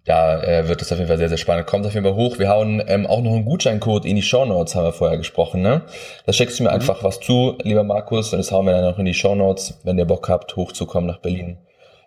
[0.05, 1.67] da äh, wird es auf jeden Fall sehr, sehr spannend.
[1.67, 2.39] Kommt auf jeden Fall hoch.
[2.39, 5.63] Wir hauen ähm, auch noch einen Gutscheincode in die Show Notes, haben wir vorher gesprochen.
[5.63, 5.83] Ne?
[6.27, 6.77] Da schickst du mir mhm.
[6.77, 9.81] einfach was zu, lieber Markus, und das hauen wir dann auch in die Show Notes,
[9.85, 11.59] wenn ihr Bock habt, hochzukommen nach Berlin.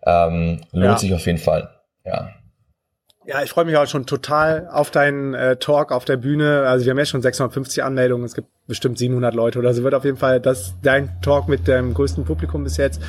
[0.05, 0.97] Ähm, lohnt ja.
[0.97, 1.69] sich auf jeden Fall.
[2.05, 2.29] Ja.
[3.25, 6.67] Ja, ich freue mich auch schon total auf deinen äh, Talk auf der Bühne.
[6.67, 8.25] Also wir haben jetzt schon 650 Anmeldungen.
[8.25, 9.83] Es gibt bestimmt 700 Leute oder so.
[9.83, 13.01] Wird auf jeden Fall das dein Talk mit dem größten Publikum bis jetzt.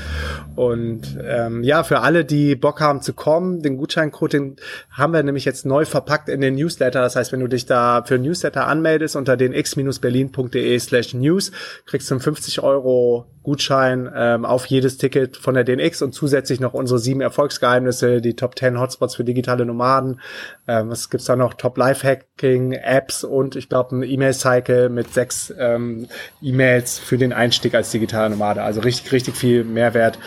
[0.54, 4.56] Und ähm, ja, für alle, die Bock haben zu kommen, den Gutscheincode den
[4.90, 7.00] haben wir nämlich jetzt neu verpackt in den Newsletter.
[7.00, 11.52] Das heißt, wenn du dich da für Newsletter anmeldest unter den x-berlin.de slash news,
[11.86, 16.60] kriegst du einen 50 Euro Gutschein ähm, auf jedes Ticket von der DNX und zusätzlich
[16.60, 20.20] noch unsere sieben Erfolgsgeheimnisse, die Top 10 Hotspots für digitale Nomaden.
[20.66, 21.54] Ähm, was gibt's da noch?
[21.54, 26.08] Top Lifehacking, Apps und ich glaube ein E-Mail-Cycle mit sechs ähm,
[26.40, 28.62] E-Mails für den Einstieg als digitaler Nomade.
[28.62, 30.18] Also richtig, richtig viel Mehrwert,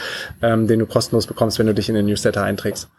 [0.42, 2.90] ähm, den du kostenlos bekommst, wenn du dich in den Newsletter einträgst.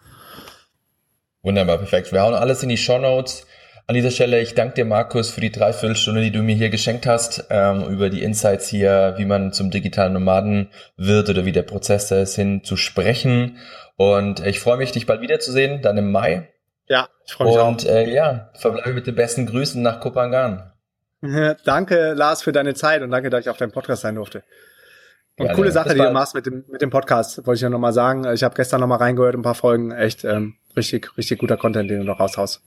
[1.43, 2.13] Wunderbar, perfekt.
[2.13, 3.47] Wir hauen alles in die Show Notes.
[3.87, 7.07] An dieser Stelle, ich danke dir, Markus, für die Dreiviertelstunde, die du mir hier geschenkt
[7.07, 11.63] hast, ähm, über die Insights hier, wie man zum digitalen Nomaden wird oder wie der
[11.63, 13.57] Prozess da ist, hin zu sprechen.
[13.97, 16.49] Und ich freue mich, dich bald wiederzusehen, dann im Mai.
[16.87, 17.69] Ja, ich freue mich Und, auch.
[17.69, 20.68] Und äh, ja, verbleibe mit den besten Grüßen nach Kopangan.
[21.65, 24.43] danke, Lars, für deine Zeit und danke, dass ich auf deinem Podcast sein durfte.
[25.39, 27.71] Und ja, coole Sache, die du machst mit dem, mit dem Podcast, wollte ich ja
[27.71, 28.25] nochmal sagen.
[28.33, 29.93] Ich habe gestern nochmal reingehört, ein paar Folgen.
[29.93, 32.61] Echt ähm, richtig, richtig guter Content, den du noch raushaust.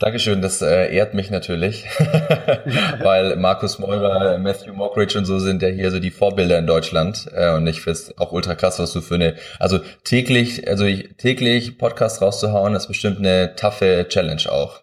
[0.00, 1.84] Dankeschön, das äh, ehrt mich natürlich,
[3.02, 7.28] weil Markus Meurer, Matthew Mockridge und so sind ja hier so die Vorbilder in Deutschland
[7.34, 11.16] äh, und ich finde auch ultra krass, was du für eine, also täglich, also ich,
[11.16, 14.82] täglich Podcast rauszuhauen, ist bestimmt eine taffe Challenge auch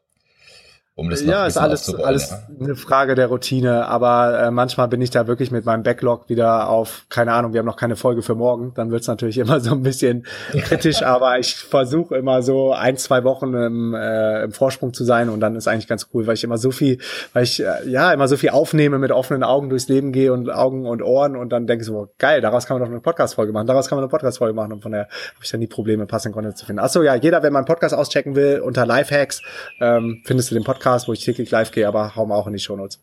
[0.97, 2.39] um das Ja, ist alles, alles ja.
[2.57, 6.69] eine Frage der Routine, aber äh, manchmal bin ich da wirklich mit meinem Backlog wieder
[6.69, 9.71] auf, keine Ahnung, wir haben noch keine Folge für morgen, dann wird's natürlich immer so
[9.71, 14.93] ein bisschen kritisch, aber ich versuche immer so ein, zwei Wochen im, äh, im Vorsprung
[14.93, 16.99] zu sein und dann ist eigentlich ganz cool, weil ich immer so viel,
[17.33, 20.49] weil ich äh, ja immer so viel aufnehme, mit offenen Augen durchs Leben gehe und
[20.49, 23.51] Augen und Ohren und dann denke ich so, geil, daraus kann man doch eine Podcast-Folge
[23.51, 26.05] machen, daraus kann man eine Podcast-Folge machen und von daher habe ich dann nie Probleme,
[26.05, 26.79] passenden Content zu finden.
[26.79, 29.41] Achso, ja, jeder, wenn man Podcast auschecken will, unter Lifehacks
[29.81, 32.45] ähm, findest du den Podcast Podcast, wo ich täglich live gehe, aber hauen wir auch
[32.45, 33.01] in die Shownotes.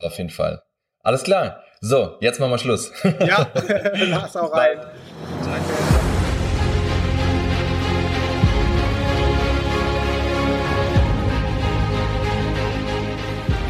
[0.00, 0.62] Auf jeden Fall.
[1.00, 1.62] Alles klar.
[1.80, 2.90] So, jetzt machen wir Schluss.
[3.20, 3.46] Ja,
[3.94, 4.78] lass auch rein.
[5.44, 5.62] Danke.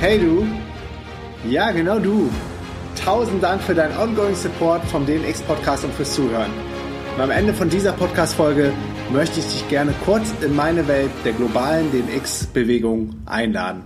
[0.00, 0.46] Hey du.
[1.46, 2.30] Ja, genau du.
[3.04, 6.50] Tausend Dank für deinen ongoing Support vom DNX Podcast und fürs Zuhören.
[7.14, 8.72] Und am Ende von dieser Podcast-Folge
[9.11, 13.82] möchte ich dich gerne kurz in meine Welt der globalen DNX-Bewegung einladen.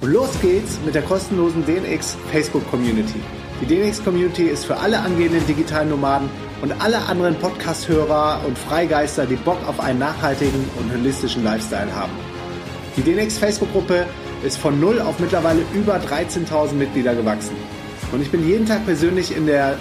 [0.00, 3.20] Und los geht's mit der kostenlosen DNX Facebook Community.
[3.60, 6.30] Die DNX Community ist für alle angehenden digitalen Nomaden
[6.62, 12.12] und alle anderen Podcast-Hörer und Freigeister, die Bock auf einen nachhaltigen und holistischen Lifestyle haben.
[12.96, 14.06] Die DNX Facebook-Gruppe
[14.44, 17.56] ist von null auf mittlerweile über 13.000 Mitglieder gewachsen.
[18.12, 19.76] Und ich bin jeden Tag persönlich in der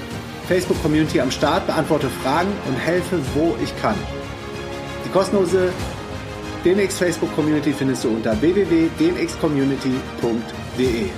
[0.47, 3.95] Facebook-Community am Start, beantworte Fragen und helfe, wo ich kann.
[5.17, 5.73] Kostenlose
[6.63, 11.09] DNX Facebook Community findest du unter www.dnxcommunity.de.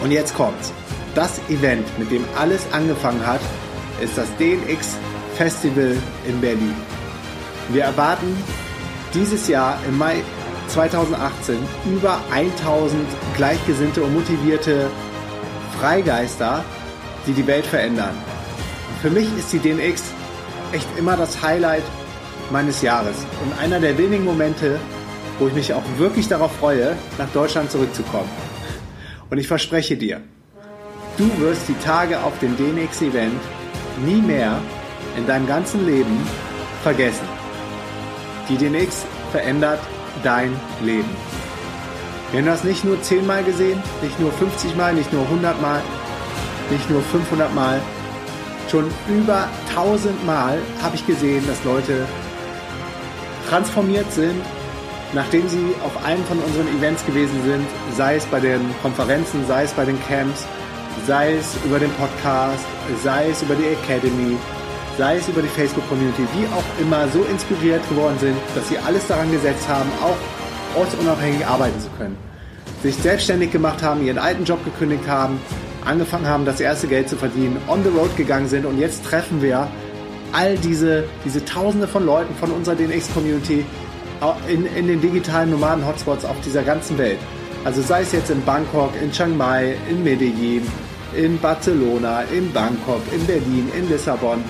[0.00, 0.72] Und jetzt kommt's.
[1.16, 3.40] Das Event, mit dem alles angefangen hat,
[4.00, 4.96] ist das DNX
[5.34, 5.96] Festival
[6.28, 6.76] in Berlin.
[7.70, 8.36] Wir erwarten
[9.14, 10.22] dieses Jahr im Mai
[10.68, 11.58] 2018
[11.92, 13.04] über 1000
[13.36, 14.88] gleichgesinnte und motivierte
[15.80, 16.64] Freigeister,
[17.26, 18.14] die die Welt verändern.
[19.02, 20.04] Für mich ist die DNX
[20.70, 21.82] echt immer das Highlight
[22.50, 24.78] meines Jahres und einer der wenigen Momente,
[25.38, 28.28] wo ich mich auch wirklich darauf freue, nach Deutschland zurückzukommen.
[29.30, 30.20] Und ich verspreche dir,
[31.16, 33.40] du wirst die Tage auf dem DNX-Event
[34.04, 34.58] nie mehr
[35.16, 36.26] in deinem ganzen Leben
[36.82, 37.26] vergessen.
[38.48, 39.80] Die DNX verändert
[40.22, 41.08] dein Leben.
[42.30, 45.60] Wir haben das nicht nur 10 Mal gesehen, nicht nur 50 Mal, nicht nur 100
[45.60, 45.82] Mal,
[46.70, 47.80] nicht nur 500 Mal.
[48.70, 52.06] Schon über 1000 Mal habe ich gesehen, dass Leute
[53.50, 54.40] transformiert sind,
[55.12, 59.64] nachdem sie auf einem von unseren Events gewesen sind, sei es bei den Konferenzen, sei
[59.64, 60.46] es bei den Camps,
[61.06, 62.64] sei es über den Podcast,
[63.02, 64.36] sei es über die Academy,
[64.96, 69.06] sei es über die Facebook-Community, wie auch immer, so inspiriert geworden sind, dass sie alles
[69.08, 72.16] daran gesetzt haben, auch ortsunabhängig arbeiten zu können.
[72.82, 75.40] Sich selbstständig gemacht haben, ihren alten Job gekündigt haben,
[75.84, 79.42] angefangen haben, das erste Geld zu verdienen, on the road gegangen sind und jetzt treffen
[79.42, 79.66] wir
[80.32, 83.64] all diese, diese Tausende von Leuten von unserer DNX-Community
[84.48, 87.18] in, in den digitalen Nomaden-Hotspots auf dieser ganzen Welt.
[87.64, 90.66] Also sei es jetzt in Bangkok, in Chiang Mai, in Medellin,
[91.16, 94.42] in Barcelona, in Bangkok, in Berlin, in Lissabon.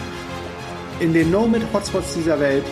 [1.00, 2.64] In den Nomad-Hotspots dieser Welt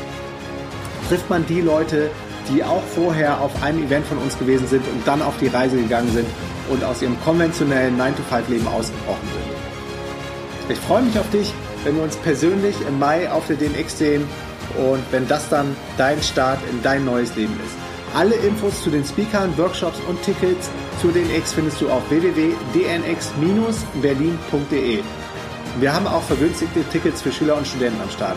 [1.09, 2.11] trifft man die Leute,
[2.53, 5.77] die auch vorher auf einem Event von uns gewesen sind und dann auf die Reise
[5.77, 6.27] gegangen sind
[6.69, 10.77] und aus ihrem konventionellen 9-to-5-Leben ausgebrochen sind.
[10.77, 11.53] Ich freue mich auf dich
[11.85, 14.25] wenn wir uns persönlich im Mai auf der DNX sehen
[14.77, 17.75] und wenn das dann dein Start in dein neues Leben ist.
[18.15, 20.71] Alle Infos zu den Speakern, Workshops und Tickets
[21.01, 24.99] zu DNX findest du auf www.dnx-berlin.de.
[25.81, 28.37] Wir haben auch vergünstigte Tickets für Schüler und Studenten am Start.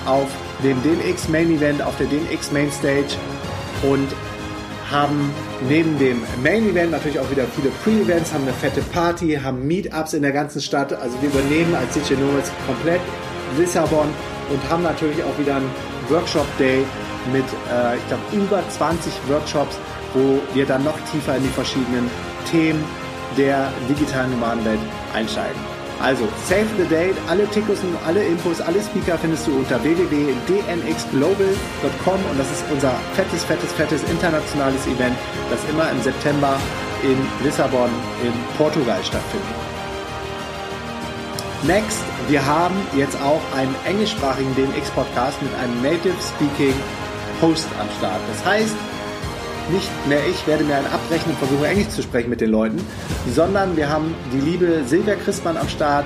[0.05, 0.27] auf
[0.63, 3.17] dem DNX Main Event, auf der DNX Main Stage
[3.83, 4.07] und
[4.89, 5.31] haben
[5.67, 10.13] neben dem Main Event natürlich auch wieder viele Pre-Events, haben eine fette Party, haben Meetups
[10.13, 10.93] in der ganzen Stadt.
[10.93, 13.01] Also wir übernehmen als DJ Nomads komplett
[13.57, 14.07] Lissabon
[14.49, 15.69] und haben natürlich auch wieder einen
[16.09, 16.85] Workshop Day
[17.31, 19.77] mit, äh, ich glaube, über 20 Workshops,
[20.13, 22.09] wo wir dann noch tiefer in die verschiedenen
[22.49, 22.83] Themen
[23.37, 24.79] der digitalen Nomadenwelt
[25.13, 25.61] einsteigen.
[26.01, 32.19] Also, save the date, alle Tickets und alle Infos, alle Speaker findest du unter www.dnxglobal.com
[32.31, 35.17] und das ist unser fettes, fettes, fettes internationales Event,
[35.51, 36.57] das immer im September
[37.03, 37.89] in Lissabon
[38.23, 39.68] in Portugal stattfindet.
[41.63, 41.99] Next,
[42.29, 46.73] wir haben jetzt auch einen englischsprachigen DNX-Podcast mit einem Native Speaking
[47.41, 48.21] Host am Start.
[48.31, 48.75] Das heißt,
[49.69, 52.81] nicht mehr ich werde mir abrechnen und versuche Englisch zu sprechen mit den Leuten,
[53.35, 56.05] sondern wir haben die liebe Silvia Christmann am Start,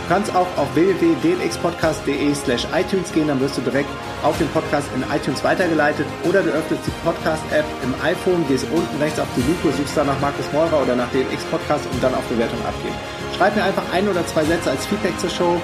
[0.03, 3.89] Du kannst auch auf www.dnxpodcast.de slash iTunes gehen, dann wirst du direkt
[4.23, 8.97] auf den Podcast in iTunes weitergeleitet oder du öffnest die Podcast-App im iPhone, gehst unten
[9.01, 12.13] rechts auf die Lupe, suchst dann nach Markus Meurer oder nach DNX Podcast und dann
[12.13, 12.95] auf Bewertung abgeben.
[13.37, 15.61] Schreib mir einfach ein oder zwei Sätze als Feedback zur Show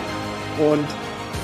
[0.60, 0.88] und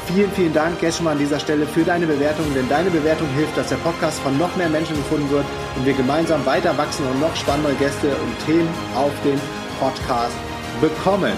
[0.07, 3.27] Vielen, vielen Dank jetzt schon mal an dieser Stelle für deine Bewertung, denn deine Bewertung
[3.37, 5.45] hilft, dass der Podcast von noch mehr Menschen gefunden wird
[5.77, 9.39] und wir gemeinsam weiter wachsen und noch spannendere Gäste und Themen auf den
[9.79, 10.35] Podcast
[10.81, 11.33] bekommen.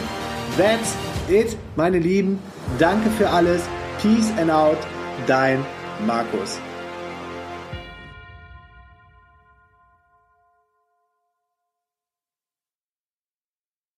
[0.57, 0.95] That's
[1.30, 2.39] it, meine Lieben.
[2.80, 3.61] Danke für alles.
[4.01, 4.78] Peace and out.
[5.28, 5.63] Dein
[6.05, 6.59] Markus.